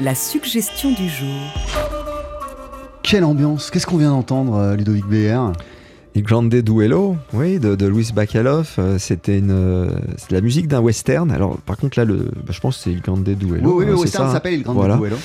[0.00, 1.52] la suggestion du jour.
[3.02, 5.52] Quelle ambiance Qu'est-ce qu'on vient d'entendre, euh, Ludovic BR
[6.16, 8.76] Il Grande Duello, oui, de, de Luis Bacalov.
[8.78, 11.30] euh, C'était une, euh, c'est la musique d'un western.
[11.30, 13.70] Alors, par contre, là, le, bah, je pense que c'est Il Grande Duello.
[13.70, 14.32] Oui, oui, hein, le c'est western hein.
[14.32, 14.96] s'appelle Il Grande Voilà.
[14.96, 15.16] Duello.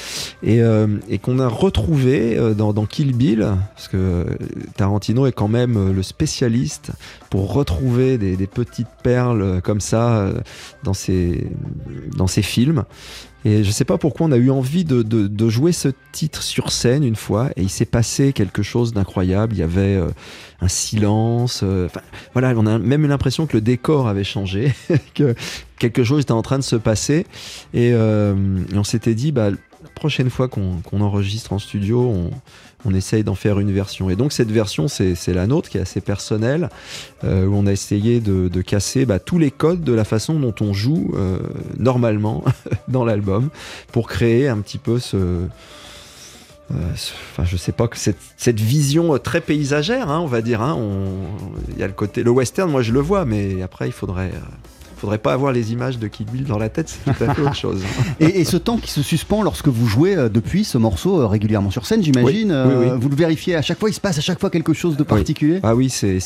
[0.43, 4.25] et, euh, et qu'on a retrouvé dans, dans Kill Bill, parce que
[4.75, 6.91] Tarantino est quand même le spécialiste
[7.29, 10.29] pour retrouver des, des petites perles comme ça
[10.83, 11.47] dans, ses,
[12.17, 12.83] dans ses films.
[13.43, 16.43] Et je sais pas pourquoi on a eu envie de, de- de jouer ce titre
[16.43, 19.53] sur scène une fois, et il s'est passé quelque chose d'incroyable.
[19.55, 20.09] Il y avait euh,
[20.61, 21.61] un silence.
[21.63, 21.87] euh,
[22.33, 24.73] voilà, on a même eu l'impression que le décor avait changé,
[25.15, 25.33] que
[25.79, 27.25] quelque chose était en train de se passer.
[27.73, 28.35] Et, euh,
[28.75, 32.29] on s'était dit, bah, la prochaine fois qu'on qu'on enregistre en studio, on,
[32.85, 34.09] on essaye d'en faire une version.
[34.09, 36.69] Et donc cette version, c'est la nôtre qui est assez personnelle,
[37.23, 40.53] euh, où on a essayé de, casser bah, tous les codes de la façon dont
[40.61, 41.39] on joue euh,
[41.77, 42.43] normalement
[42.87, 43.49] dans l'album,
[43.91, 45.17] pour créer un petit peu ce...
[45.17, 45.47] euh,
[46.71, 50.61] Enfin, je sais pas que cette, vision très paysagère, hein, on va dire.
[50.61, 50.77] hein,
[51.73, 54.31] Il y a le côté, le western, moi je le vois, mais après il faudrait,
[55.01, 57.41] faudrait pas avoir les images de Kill Bill dans la tête, c'est tout à fait
[57.43, 57.81] autre chose.
[57.83, 58.03] hein.
[58.19, 61.25] Et, et ce temps qui se suspend lorsque vous jouez euh, depuis ce morceau euh,
[61.27, 62.99] régulièrement sur scène, j'imagine, Oui, oui, euh, oui.
[63.01, 65.03] vous le vérifiez à chaque fois, il se passe à chaque fois quelque chose de
[65.03, 65.59] particulier?
[65.63, 66.19] Ah oui, c'est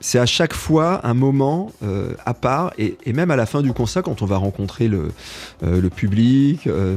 [0.00, 3.62] c'est à chaque fois un moment euh, à part et, et même à la fin
[3.62, 5.10] du concert quand on va rencontrer le
[5.62, 6.66] euh, le public.
[6.66, 6.96] euh,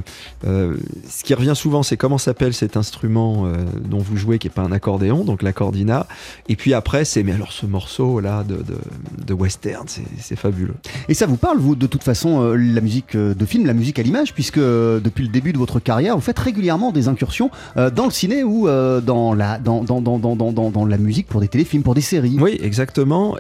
[1.10, 3.46] ce qui revient souvent, c'est comment s'appelle cet instrument
[3.84, 6.08] dont vous jouez qui est pas un accordéon, donc l'accordina.
[6.50, 8.78] Et puis après, c'est mais alors ce morceau là de de,
[9.26, 9.86] de western,
[10.20, 10.76] c'est fabuleux.
[11.10, 14.04] Et ça vous parle, vous, de toute façon, la musique de film, la musique à
[14.04, 18.12] l'image, puisque depuis le début de votre carrière, vous faites régulièrement des incursions dans le
[18.12, 21.96] ciné ou dans, la, dans, dans, dans, dans- dans la musique pour des téléfilms, pour
[21.96, 22.38] des séries?
[22.40, 22.93] Oui, exactement.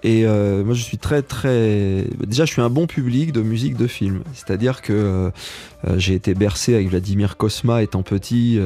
[0.03, 2.05] Et euh, moi, je suis très, très.
[2.25, 4.23] Déjà, je suis un bon public de musique de film.
[4.33, 5.29] C'est-à-dire que euh,
[5.87, 8.59] euh, j'ai été bercé avec Vladimir Kosma étant petit,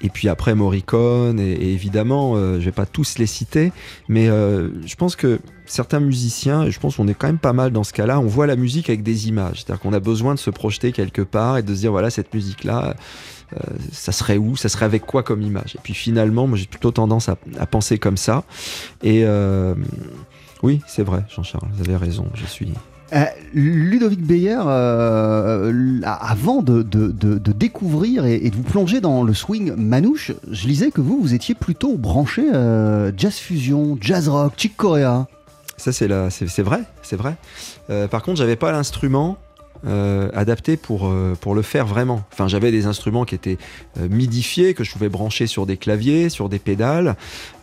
[0.00, 3.72] et, puis après Morricone, et, évidemment, je vais pas tous les citer,
[4.08, 7.72] mais je pense que certains musiciens, et je pense qu'on est quand même pas mal
[7.72, 9.64] dans ce cas-là, on voit la musique avec des images.
[9.64, 12.32] C'est-à-dire qu'on a besoin de se projeter quelque part et de se dire, voilà, cette
[12.32, 12.94] musique-là.
[13.56, 15.74] Euh, ça serait où Ça serait avec quoi comme image?
[15.76, 18.44] Et puis finalement, moi j'ai plutôt tendance à, à penser comme ça.
[19.02, 19.74] Et euh,
[20.62, 22.26] oui, c'est vrai, Jean-Charles, vous avez raison.
[22.34, 22.72] Je suis.
[23.12, 29.00] Euh, Ludovic Beyer, euh, avant de, de- de- de découvrir et, et de vous plonger
[29.00, 33.96] dans le swing manouche, je lisais que vous, vous étiez plutôt branché euh, jazz fusion,
[34.00, 35.26] jazz rock, chick corea.
[35.76, 37.36] Ça, c'est la- c'est vrai, c'est vrai.
[38.10, 39.36] Par contre, j'avais pas l'instrument.
[39.86, 42.24] Euh, adapté pour, euh, pour le faire vraiment.
[42.32, 43.58] Enfin, j'avais des instruments qui étaient
[43.98, 47.16] euh, midifiés, que je pouvais brancher sur des claviers, sur des pédales,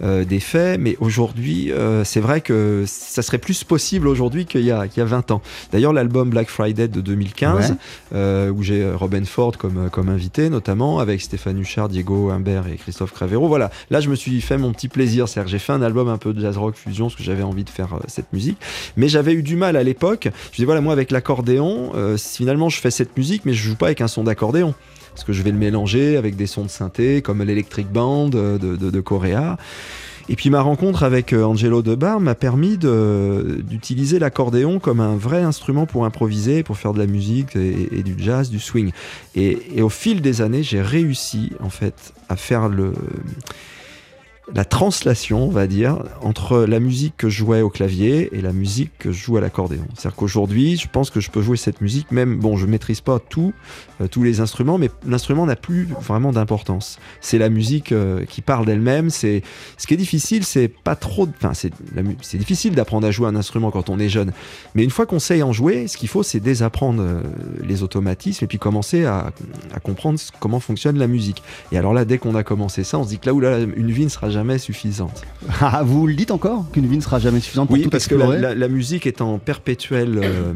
[0.04, 1.72] euh, des faits, mais aujourd'hui,
[2.04, 5.42] c'est vrai que ça serait plus possible aujourd'hui qu'il y, y a 20 ans.
[5.72, 7.76] D'ailleurs, l'album Black Friday de 2015, Ouais.
[8.14, 12.76] euh, où j'ai Robin Ford comme, comme invité, notamment, avec Stéphane Huchard, Diego Humbert et
[12.78, 13.48] Christophe Cravero.
[13.48, 15.28] Voilà, là, je me suis fait mon petit plaisir.
[15.28, 17.44] C'est-à-dire que j'ai fait un album un peu de jazz rock fusion, parce que j'avais
[17.44, 18.58] envie de faire cette musique.
[18.98, 20.30] Mais j'avais eu du mal à l'époque.
[20.52, 23.76] Je dis, voilà, moi, avec l'accordéon, euh, finalement, je fais cette musique, mais je joue
[23.76, 24.74] pas avec un son d'accordéon.
[25.14, 28.58] Parce que je vais le mélanger avec des sons de synthé, comme l'Electric Band euh,
[28.58, 29.04] de, de.
[30.30, 35.42] Et puis ma rencontre avec euh, Angelo Debar m'a permis d'utiliser l'accordéon comme un vrai
[35.42, 38.92] instrument pour improviser, pour faire de la musique et, et du jazz, du swing.
[39.36, 42.94] Et, et au fil des années, j'ai réussi en fait à faire le
[44.54, 48.54] la translation, on va dire, entre la musique que je jouais au clavier et la
[48.54, 49.86] musique que je joue à l'accordéon.
[49.94, 53.20] C'est-à-dire qu'aujourd'hui, je pense que je peux jouer cette musique, même, bon, je maîtrise pas
[53.20, 53.54] tout,
[54.02, 57.00] euh, tous les instruments, mais l'instrument n'a plus vraiment d'importance.
[57.22, 59.10] C'est la musique euh, qui parle d'elle-même.
[59.10, 59.44] C'est
[59.78, 63.72] ce qui est difficile, c'est pas trop, enfin, c'est difficile d'apprendre à jouer un instrument
[63.72, 64.32] quand on est jeune.
[64.76, 67.22] Mais une fois qu'on sait en jouer, ce qu'il faut, c'est désapprendre euh,
[67.64, 69.32] les automatismes et puis commencer à,
[69.74, 71.44] à comprendre comment fonctionne la musique.
[71.72, 73.92] Et alors là, dès qu'on a commencé ça, on se dit que là, oulala, une
[73.92, 75.22] vie ne sera jamais suffisante.
[75.62, 78.08] Ah, vous le dites encore qu'une vie ne sera jamais suffisante pour Oui, tout parce
[78.08, 80.54] que la, explorer la- la musique est en perpétuel, euh, euh,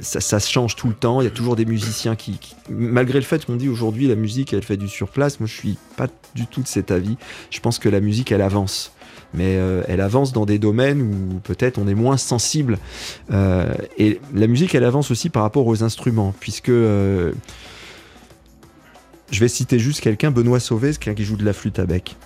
[0.00, 1.20] ça, ça se change tout le temps.
[1.20, 4.14] Il y a toujours des musiciens qui, qui- malgré le fait qu'on dit aujourd'hui la
[4.14, 7.16] musique elle fait du surplace, moi je suis pas du tout de cet avis.
[7.50, 8.92] Je pense que la musique elle avance.
[9.34, 12.78] Mais euh, elle avance dans des domaines où peut-être on est moins sensible.
[13.32, 17.32] Euh, et la musique, elle avance aussi par rapport aux instruments, puisque euh,
[19.30, 21.86] je vais citer juste quelqu'un, Benoît Sauvé, c'est quelqu'un qui joue de la flûte à
[21.86, 22.16] bec.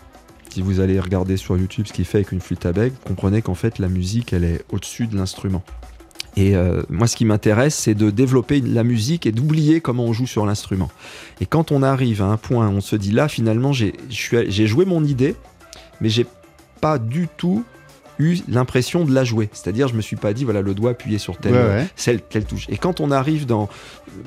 [0.57, 3.09] Si vous allez regarder sur YouTube ce qu'il fait avec une flûte à bec, vous
[3.09, 5.63] comprenez qu'en fait la musique, elle est au-dessus de l'instrument.
[6.35, 10.15] Et euh, moi, ce qui m'intéresse, c'est de développer la musique et d'oublier comment on
[10.15, 10.91] joue sur l'instrument.
[11.43, 13.93] Et quand on arrive à un point on se dit là, finalement, j'ai
[14.67, 15.37] joué mon idée,
[16.01, 16.25] mais j'ai
[16.81, 17.63] pas du tout
[18.19, 19.51] eu l'impression de la jouer.
[19.53, 21.87] C'est-à-dire, je me suis pas dit, voilà, le doigt appuyé sur telle, Ouais, ouais.
[21.97, 22.65] celle- telle touche.
[22.71, 23.69] Et quand on arrive dans,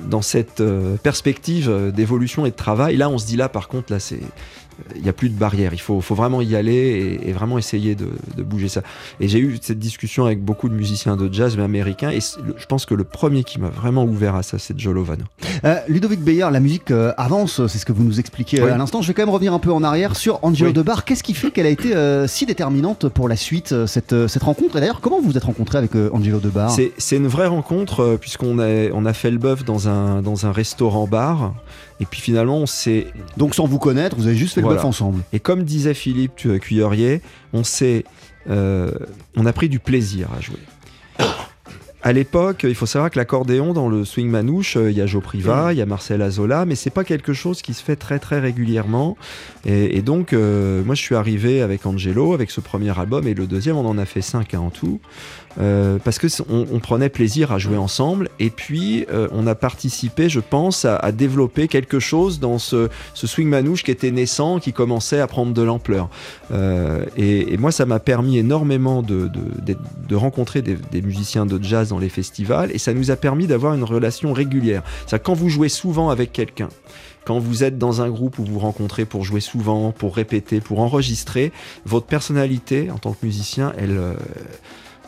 [0.08, 3.66] dans cette euh, perspective euh, d'évolution et de travail, là, on se dit, là, par
[3.66, 4.20] contre, là, c'est.
[4.96, 7.58] Il n'y a plus de barrière, il faut, faut vraiment y aller et, et vraiment
[7.58, 8.82] essayer de, de bouger ça.
[9.20, 12.66] Et j'ai eu cette discussion avec beaucoup de musiciens de jazz mais américains et je
[12.66, 15.24] pense que le premier qui m'a vraiment ouvert à ça, c'est Joe Lovano.
[15.64, 18.70] Euh, Ludovic Beyer, la musique euh, avance, c'est ce que vous nous expliquez euh, Oui.
[18.70, 19.02] à l'instant.
[19.02, 20.74] Je vais quand même revenir un peu en arrière sur Angelo Oui.
[20.74, 21.04] Debar.
[21.04, 24.28] Qu'est-ce qui fait qu'elle a été euh, si déterminante pour la suite, euh, cette, euh,
[24.28, 24.76] cette rencontre?
[24.76, 27.46] Et d'ailleurs, comment vous vous êtes rencontré avec euh, Angelo Debar C'est c'est une vraie
[27.46, 31.54] rencontre euh, puisqu'on a, on a fait le bœuf dans un, dans un restaurant-bar
[32.00, 34.84] et puis finalement on s'est Donc sans vous connaître, vous avez juste fait le bœuf
[34.84, 35.22] ensemble.
[35.32, 37.20] Et comme disait Philippe Tu- Cuillerier,
[37.52, 38.04] on s'est,
[38.48, 38.90] euh,
[39.36, 40.58] on a pris du plaisir à jouer.
[42.02, 45.06] À l'époque, il faut savoir que l'accordéon dans le swing manouche, euh, il y a
[45.06, 47.96] Joe Priva, il y a Marcel Azola, mais c'est pas quelque chose qui se fait
[47.96, 49.18] très très régulièrement.
[49.66, 53.34] Et, et donc, euh, moi, je suis arrivé avec Angelo, avec ce premier album, et
[53.34, 54.98] le deuxième, on en a fait cinq hein, en tout,
[55.58, 58.28] euh, parce que on, prenait plaisir à jouer ensemble.
[58.38, 63.48] Et puis, euh, on a participé, je pense, à, développer quelque chose dans ce, swing
[63.48, 66.08] manouche qui était naissant, qui commençait à prendre de l'ampleur.
[66.52, 69.30] Euh, et, moi, ça m'a permis énormément de,
[70.14, 73.74] rencontrer des, des musiciens de jazz dans les festivals, et ça nous a permis d'avoir
[73.74, 74.82] une relation régulière.
[75.06, 76.68] C'est-à-dire quand vous jouez souvent avec quelqu'un,
[77.24, 80.60] quand vous êtes dans un groupe où vous vous rencontrez pour jouer souvent, pour répéter,
[80.60, 81.52] pour enregistrer,
[81.84, 84.00] votre personnalité en tant que musicien, elle,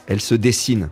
[0.06, 0.88] elle se dessine.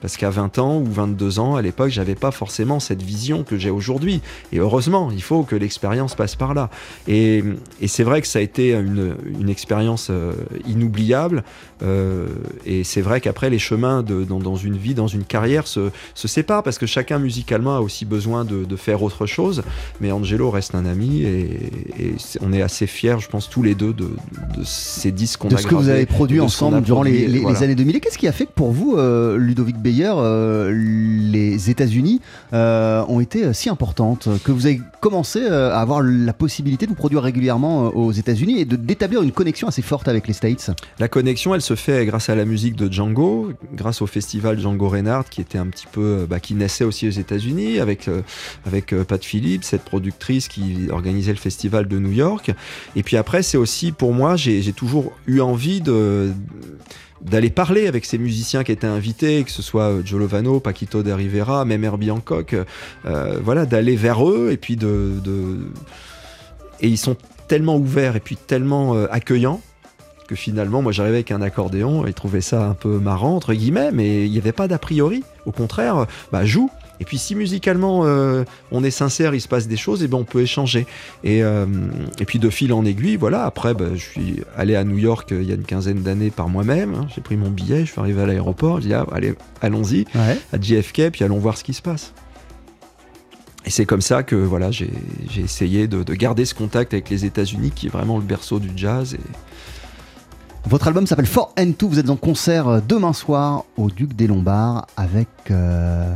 [0.00, 3.58] Parce qu'à 20 ans ou 22 ans, à l'époque, j'avais pas forcément cette vision que
[3.58, 4.20] j'ai aujourd'hui.
[4.52, 6.70] Et heureusement, il faut que l'expérience passe par là.
[7.08, 7.44] Et,
[7.80, 10.32] et c'est vrai que ça a été une, une expérience euh,
[10.66, 11.44] inoubliable.
[11.82, 12.26] Euh,
[12.66, 15.90] et c'est vrai qu'après, les chemins de, dans, dans une vie, dans une carrière se,
[16.14, 19.62] se séparent parce que chacun musicalement a aussi besoin de, de faire autre chose.
[20.00, 21.48] Mais Angelo reste un ami et,
[22.40, 24.10] on est assez fiers, je pense, tous les deux de,
[24.56, 27.62] de ces disques qu'on de a ce que vous avez produit de ensemble durant les,
[27.62, 27.96] années 2000.
[27.96, 32.20] Et qu'est-ce qui a fait que pour vous, euh, Ludovic Beyer, euh, les États-Unis
[32.52, 36.90] euh, ont été euh, si importantes Que vous avez commencé à avoir la possibilité de
[36.90, 41.08] vous produire régulièrement aux États-Unis et d'établir une connexion assez forte avec les States La
[41.08, 45.28] connexion, elle se fait grâce à la musique de Django, grâce au festival Django Reinhardt,
[45.30, 48.08] qui était un petit peu, bah, qui naissait aussi aux États-Unis, avec
[48.66, 52.52] avec Pat Phillips, cette productrice qui organisait le festival de New York.
[52.94, 56.30] Et puis après, c'est aussi pour moi, j'ai toujours eu envie de
[57.22, 61.02] d'aller parler avec ces musiciens qui étaient invités, que ce soit euh, Joe Lovano, Paquito
[61.02, 62.56] de Rivera, même Herbie Hancock,
[63.04, 65.66] euh, voilà, d'aller vers eux et puis de, de-
[66.80, 67.16] et ils sont
[67.46, 69.60] tellement ouverts et puis tellement euh, accueillants
[70.28, 73.52] que finalement, moi j'arrivais avec un accordéon et ils trouvaient ça un peu marrant, entre
[73.52, 75.24] guillemets, mais il n'y avait pas d'a priori.
[75.44, 76.70] Au contraire, bah joue.
[77.00, 80.18] Et puis si musicalement euh, on est sincère, il se passe des choses, et ben
[80.18, 80.86] on peut échanger.
[81.24, 81.64] Et, euh,
[82.18, 83.44] et puis de fil en aiguille, voilà.
[83.44, 86.30] Après, bah, je suis allé à New York euh, il y a une quinzaine d'années
[86.30, 86.94] par moi-même.
[86.94, 87.06] hein.
[87.14, 90.04] J'ai pris mon billet, je suis arrivé à l'aéroport, j'ai dit ah, allez, allons-y
[90.52, 92.12] à JFK, puis allons voir ce qui se passe.
[93.66, 94.90] Et c'est comme ça que voilà, j'ai
[95.30, 98.58] j'ai essayé de, de garder ce contact avec les États-Unis, qui est vraiment le berceau
[98.58, 99.14] du jazz.
[99.14, 99.18] Et,
[100.68, 104.86] Votre album s'appelle 4 Vous êtes en concert euh, demain soir au Duc des Lombards
[104.96, 106.12] avec euh,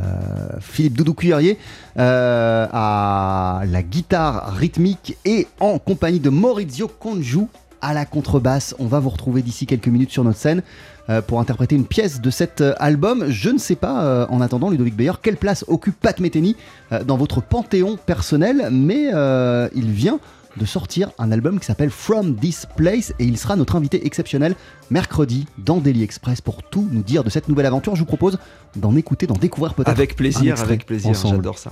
[0.61, 1.57] Philippe Doudou Cuillerier
[1.97, 7.47] euh, à la guitare rythmique et en compagnie de Maurizio Congiu
[7.81, 8.75] à la contrebasse.
[8.79, 10.63] On va vous retrouver d'ici quelques minutes sur notre scène
[11.27, 13.25] pour interpréter une pièce de cet album.
[13.29, 16.55] Je ne sais pas, en attendant, Ludovic Beyer, quelle place occupe Pat Metheny
[17.05, 19.11] dans votre panthéon personnel, mais
[19.75, 20.19] il vient
[20.57, 24.55] de sortir un album qui s'appelle From This Place et il sera notre invité exceptionnel
[24.89, 27.95] mercredi dans Daily Express pour tout nous dire de cette nouvelle aventure.
[27.95, 28.37] Je vous propose
[28.75, 29.89] d'en écouter, d'en découvrir peut-être.
[29.89, 31.71] avec plaisir, avec plaisir, j'adore ça.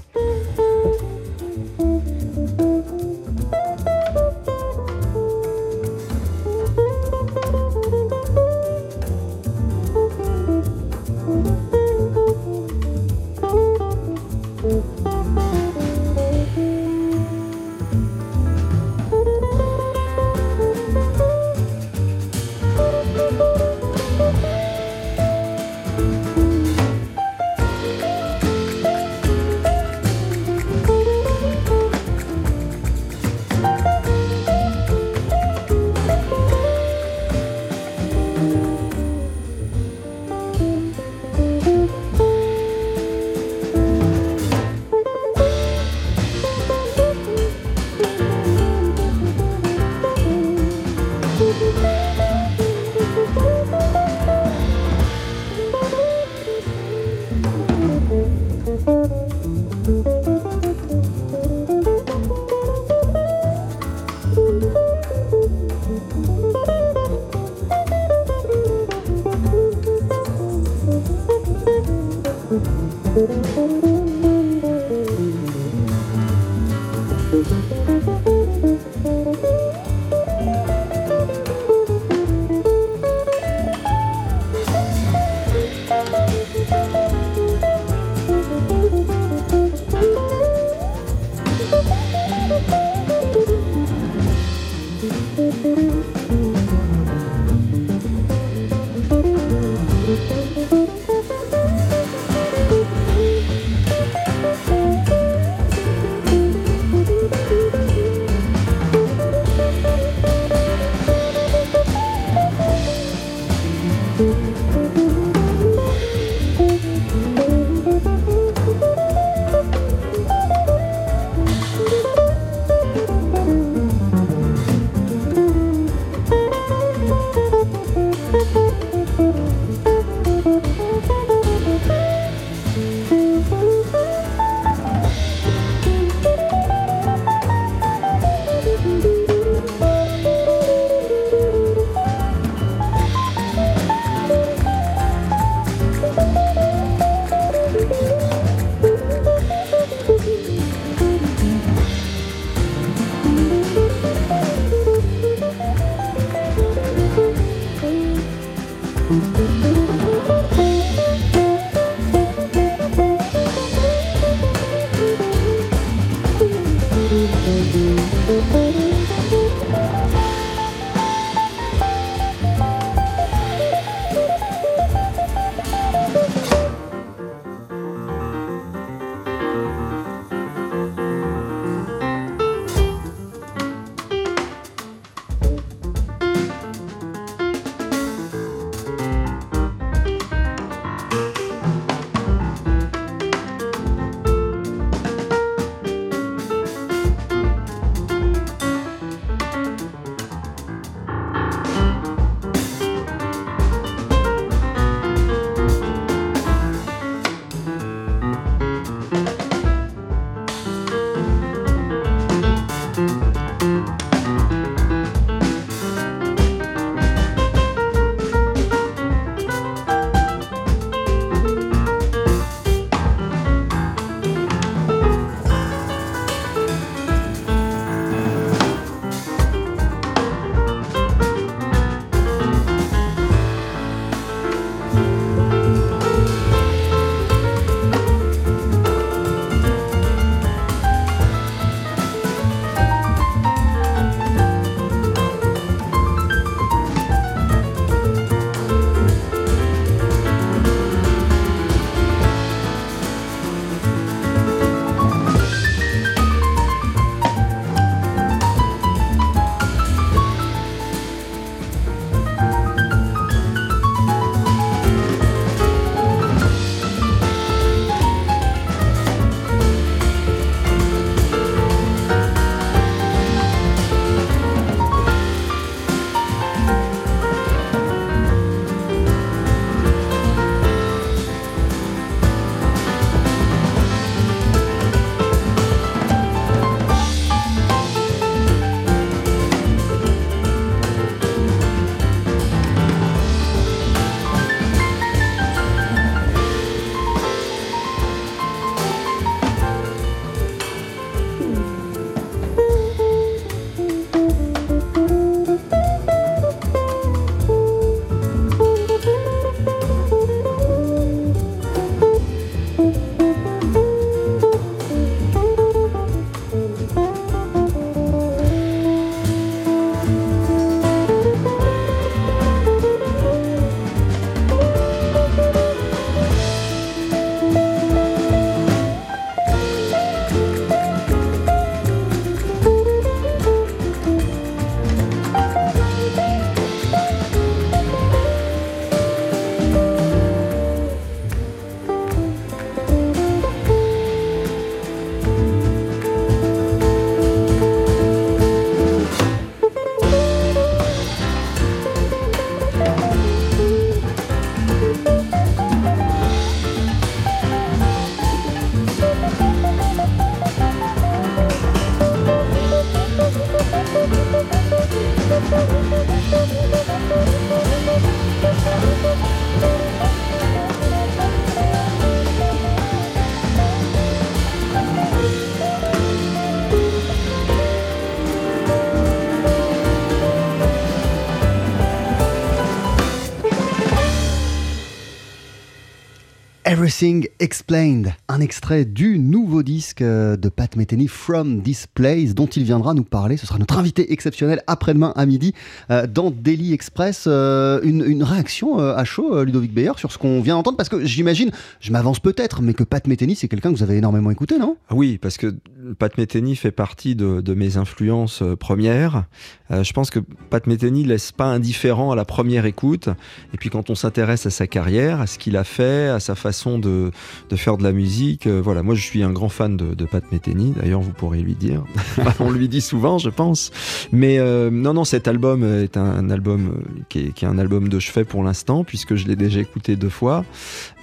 [386.73, 392.47] Everything Explained, un extrait du nouveau disque euh, de Pat Metheny, From This Place, dont
[392.47, 393.37] il viendra nous parler.
[393.37, 395.53] Ce sera notre invité exceptionnel après-demain à midi
[395.91, 397.25] euh, dans Daily Express.
[397.27, 401.51] Euh, une, réaction à chaud, Ludovic Beyer, sur ce qu'on vient d'entendre Parce que j'imagine,
[401.79, 404.77] je m'avance peut-être, mais que Pat Metheny, c'est quelqu'un que vous avez énormément écouté, non?
[404.89, 405.53] Oui, parce que
[405.99, 409.25] Pat Metheny fait partie de, mes influences premières.
[409.69, 410.19] je pense que
[410.49, 413.09] Pat Metheny laisse pas indifférent à la première écoute.
[413.53, 416.33] Et puis quand on s'intéresse à sa carrière, à ce qu'il a fait, à sa
[416.35, 417.11] façon de,
[417.55, 418.47] faire de la musique.
[418.47, 421.55] Euh, voilà, moi je suis un grand fan de, Pat Metheny, d'ailleurs vous pourrez lui
[421.55, 421.83] dire.
[422.39, 423.71] On lui dit souvent, je pense.
[424.11, 427.99] Mais euh, non, non, cet album est un, album euh, qui est, un album de
[427.99, 430.45] chevet pour l'instant, puisque je l'ai déjà écouté deux fois.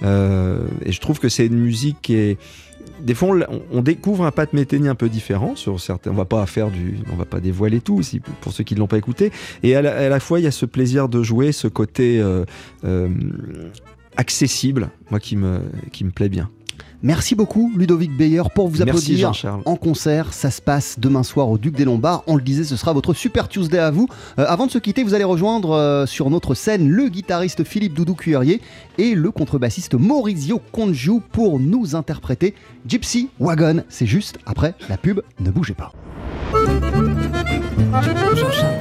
[0.01, 0.05] et
[0.91, 2.37] je trouve que c'est une musique qui est
[2.99, 3.35] des fois,
[3.71, 6.11] on, découvre un Pat Metheny un peu différent sur certains.
[6.11, 8.79] On va pas faire du, on va pas dévoiler tout aussi pour ceux qui ne
[8.79, 9.31] l'ont pas écouté.
[9.63, 12.23] Et à la, fois, il y a ce plaisir de jouer, ce côté
[14.17, 16.49] accessible, moi qui me, qui me plaît bien.
[17.03, 19.31] Merci beaucoup Ludovic Beyer pour vous applaudir
[19.65, 20.33] en concert.
[20.33, 22.23] Ça se passe demain soir au Duc des Lombards.
[22.27, 24.07] On le disait, ce sera votre Super Tuesday à vous.
[24.37, 27.95] Euh, avant de se quitter, vous allez rejoindre euh, sur notre scène le guitariste Philippe
[27.95, 28.61] Doudou Cuillerier
[28.99, 32.53] et le contrebassiste Maurizio Congiu pour nous interpréter
[32.85, 33.83] Gypsy Wagon.
[33.89, 35.21] C'est juste après la pub.
[35.39, 35.91] Ne bougez pas.
[38.35, 38.77] Jean-Charles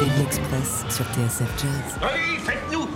[0.00, 2.10] Daily Express sur TSF Jazz.
[2.44, 2.86] faites-nous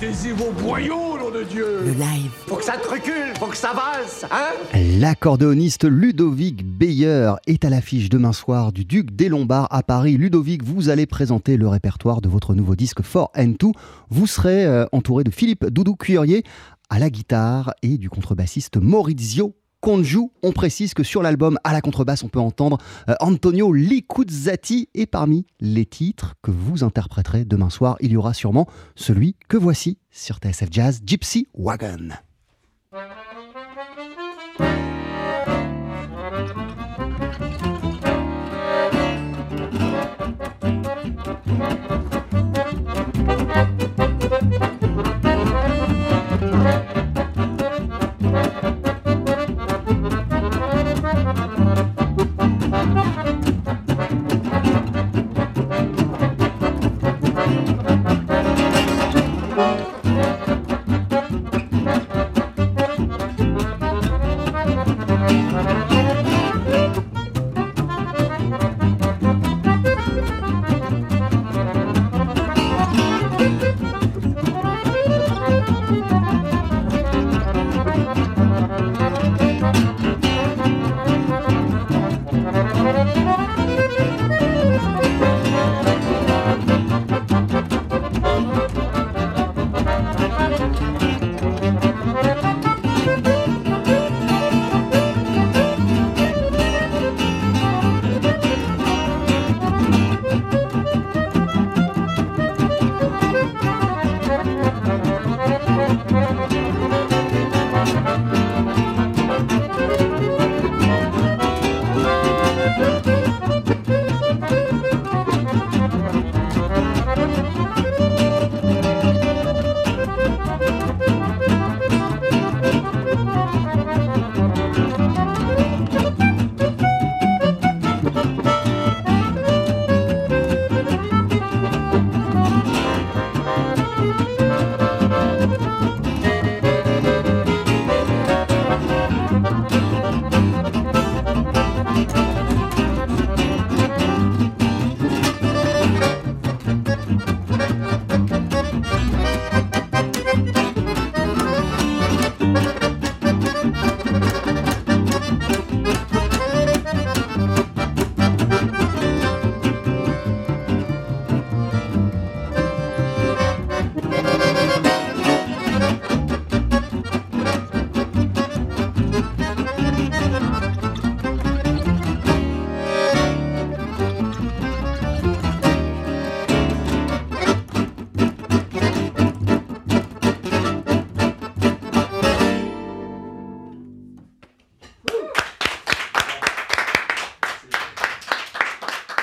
[0.00, 2.30] Mettez-y vos boyaux, nom de Dieu Le live.
[2.46, 7.70] Faut que ça te recule, faut que ça valse, hein L'accordéoniste Ludovic Beyer est à
[7.70, 10.16] l'affiche demain soir du Duc des Lombards à Paris.
[10.16, 13.72] Ludovic, vous allez présenter le répertoire de votre nouveau disque For and Two.
[14.08, 16.44] Vous serez euh, entouré de Philippe Doudou Cuillerier
[16.88, 19.54] à la guitare et du contrebassiste Maurizio
[20.02, 22.78] joue, On précise que sur l'album, à la contrebasse, on peut entendre
[23.08, 24.88] euh, Antonio Licuzzati.
[24.94, 29.56] Et parmi les titres que vous interpréterez demain soir, il y aura sûrement celui que
[29.56, 32.10] voici sur TSF Jazz, Gypsy Wagon.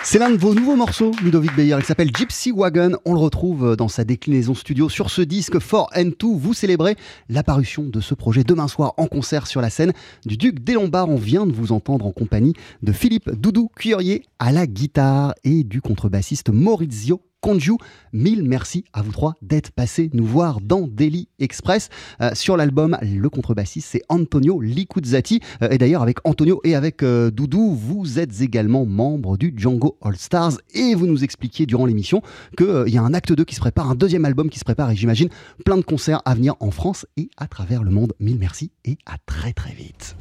[0.09, 1.75] C'est l'un de vos nouveaux morceaux, Ludovic Beyer.
[1.79, 2.95] Il s'appelle Gypsy Wagon.
[3.03, 6.37] On le retrouve dans sa déclinaison studio sur ce disque For and Two.
[6.37, 6.95] Vous célébrez
[7.27, 9.91] l'apparition de ce projet demain soir en concert sur la scène
[10.25, 11.09] du Duc des Lombards.
[11.09, 12.53] On vient de vous entendre en compagnie
[12.83, 17.73] de Philippe Doudou Cuillerier à la guitare et du contrebassiste Maurizio Conju.
[18.13, 21.89] Mille merci à vous trois d'être passés nous voir dans Daily Express.
[22.21, 25.41] Euh, sur l'album, le contrebassiste, c'est Antonio Licuzzati.
[25.61, 29.97] Euh, et d'ailleurs, avec Antonio et avec euh, Doudou, vous êtes également membre du Django
[30.01, 30.53] All Stars.
[30.73, 32.21] Et vous nous expliquiez durant l'émission
[32.57, 34.91] qu'il y a un acte 2 qui se prépare, un deuxième album qui se prépare.
[34.91, 35.29] Et j'imagine
[35.63, 38.13] plein de concerts à venir en France et à travers le monde.
[38.19, 40.15] Mille merci et à très très vite.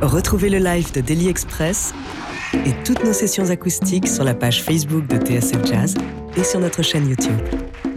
[0.00, 1.92] Retrouvez le live de Daily Express
[2.54, 5.94] et toutes nos sessions acoustiques sur la page Facebook de TSF Jazz
[6.36, 7.36] et sur notre chaîne YouTube.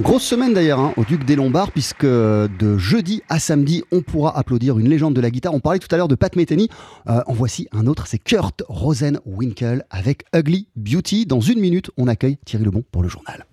[0.02, 4.38] Grosse semaine d'ailleurs hein, au Duc des Lombards, puisque de jeudi à samedi, on pourra
[4.38, 5.54] applaudir une légende de la guitare.
[5.54, 6.70] On parlait tout à l'heure de Pat Metheny.
[7.08, 11.26] Euh, en voici un autre, c'est Kurt Rosenwinkel avec Ugly Beauty.
[11.26, 13.46] Dans une minute, on accueille Thierry Lebon pour le journal.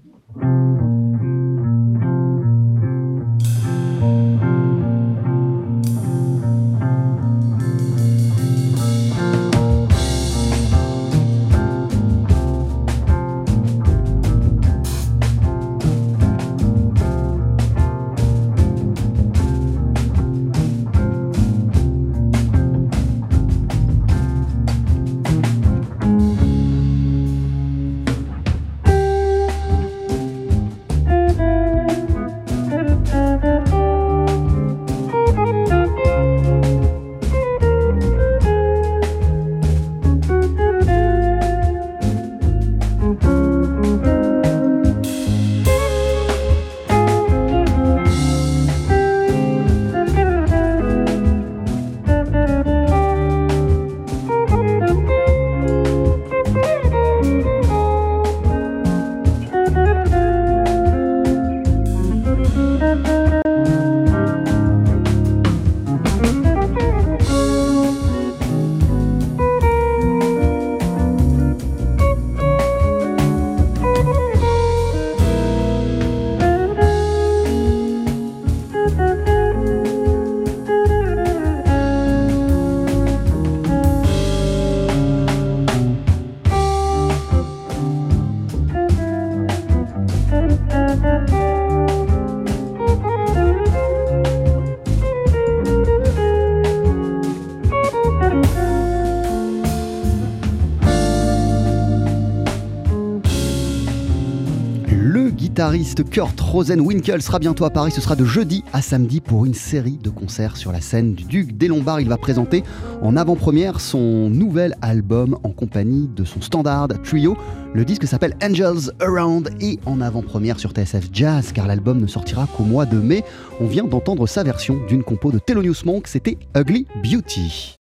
[105.88, 107.92] Guitariste Kurt Rosenwinkel sera bientôt à Paris.
[107.92, 111.24] Ce sera de jeudi à samedi pour une série de concerts sur la scène du
[111.24, 112.00] Duc des Lombards.
[112.00, 112.62] Il va présenter
[113.00, 117.36] en avant-première son nouvel album en compagnie de son standard trio.
[117.74, 122.46] Le disque s'appelle Angels Around et en avant-première sur TSF Jazz car l'album ne sortira
[122.56, 123.24] qu'au mois de mai.
[123.60, 127.76] On vient d'entendre sa version d'une compo de Thelonious Monk, c'était Ugly Beauty.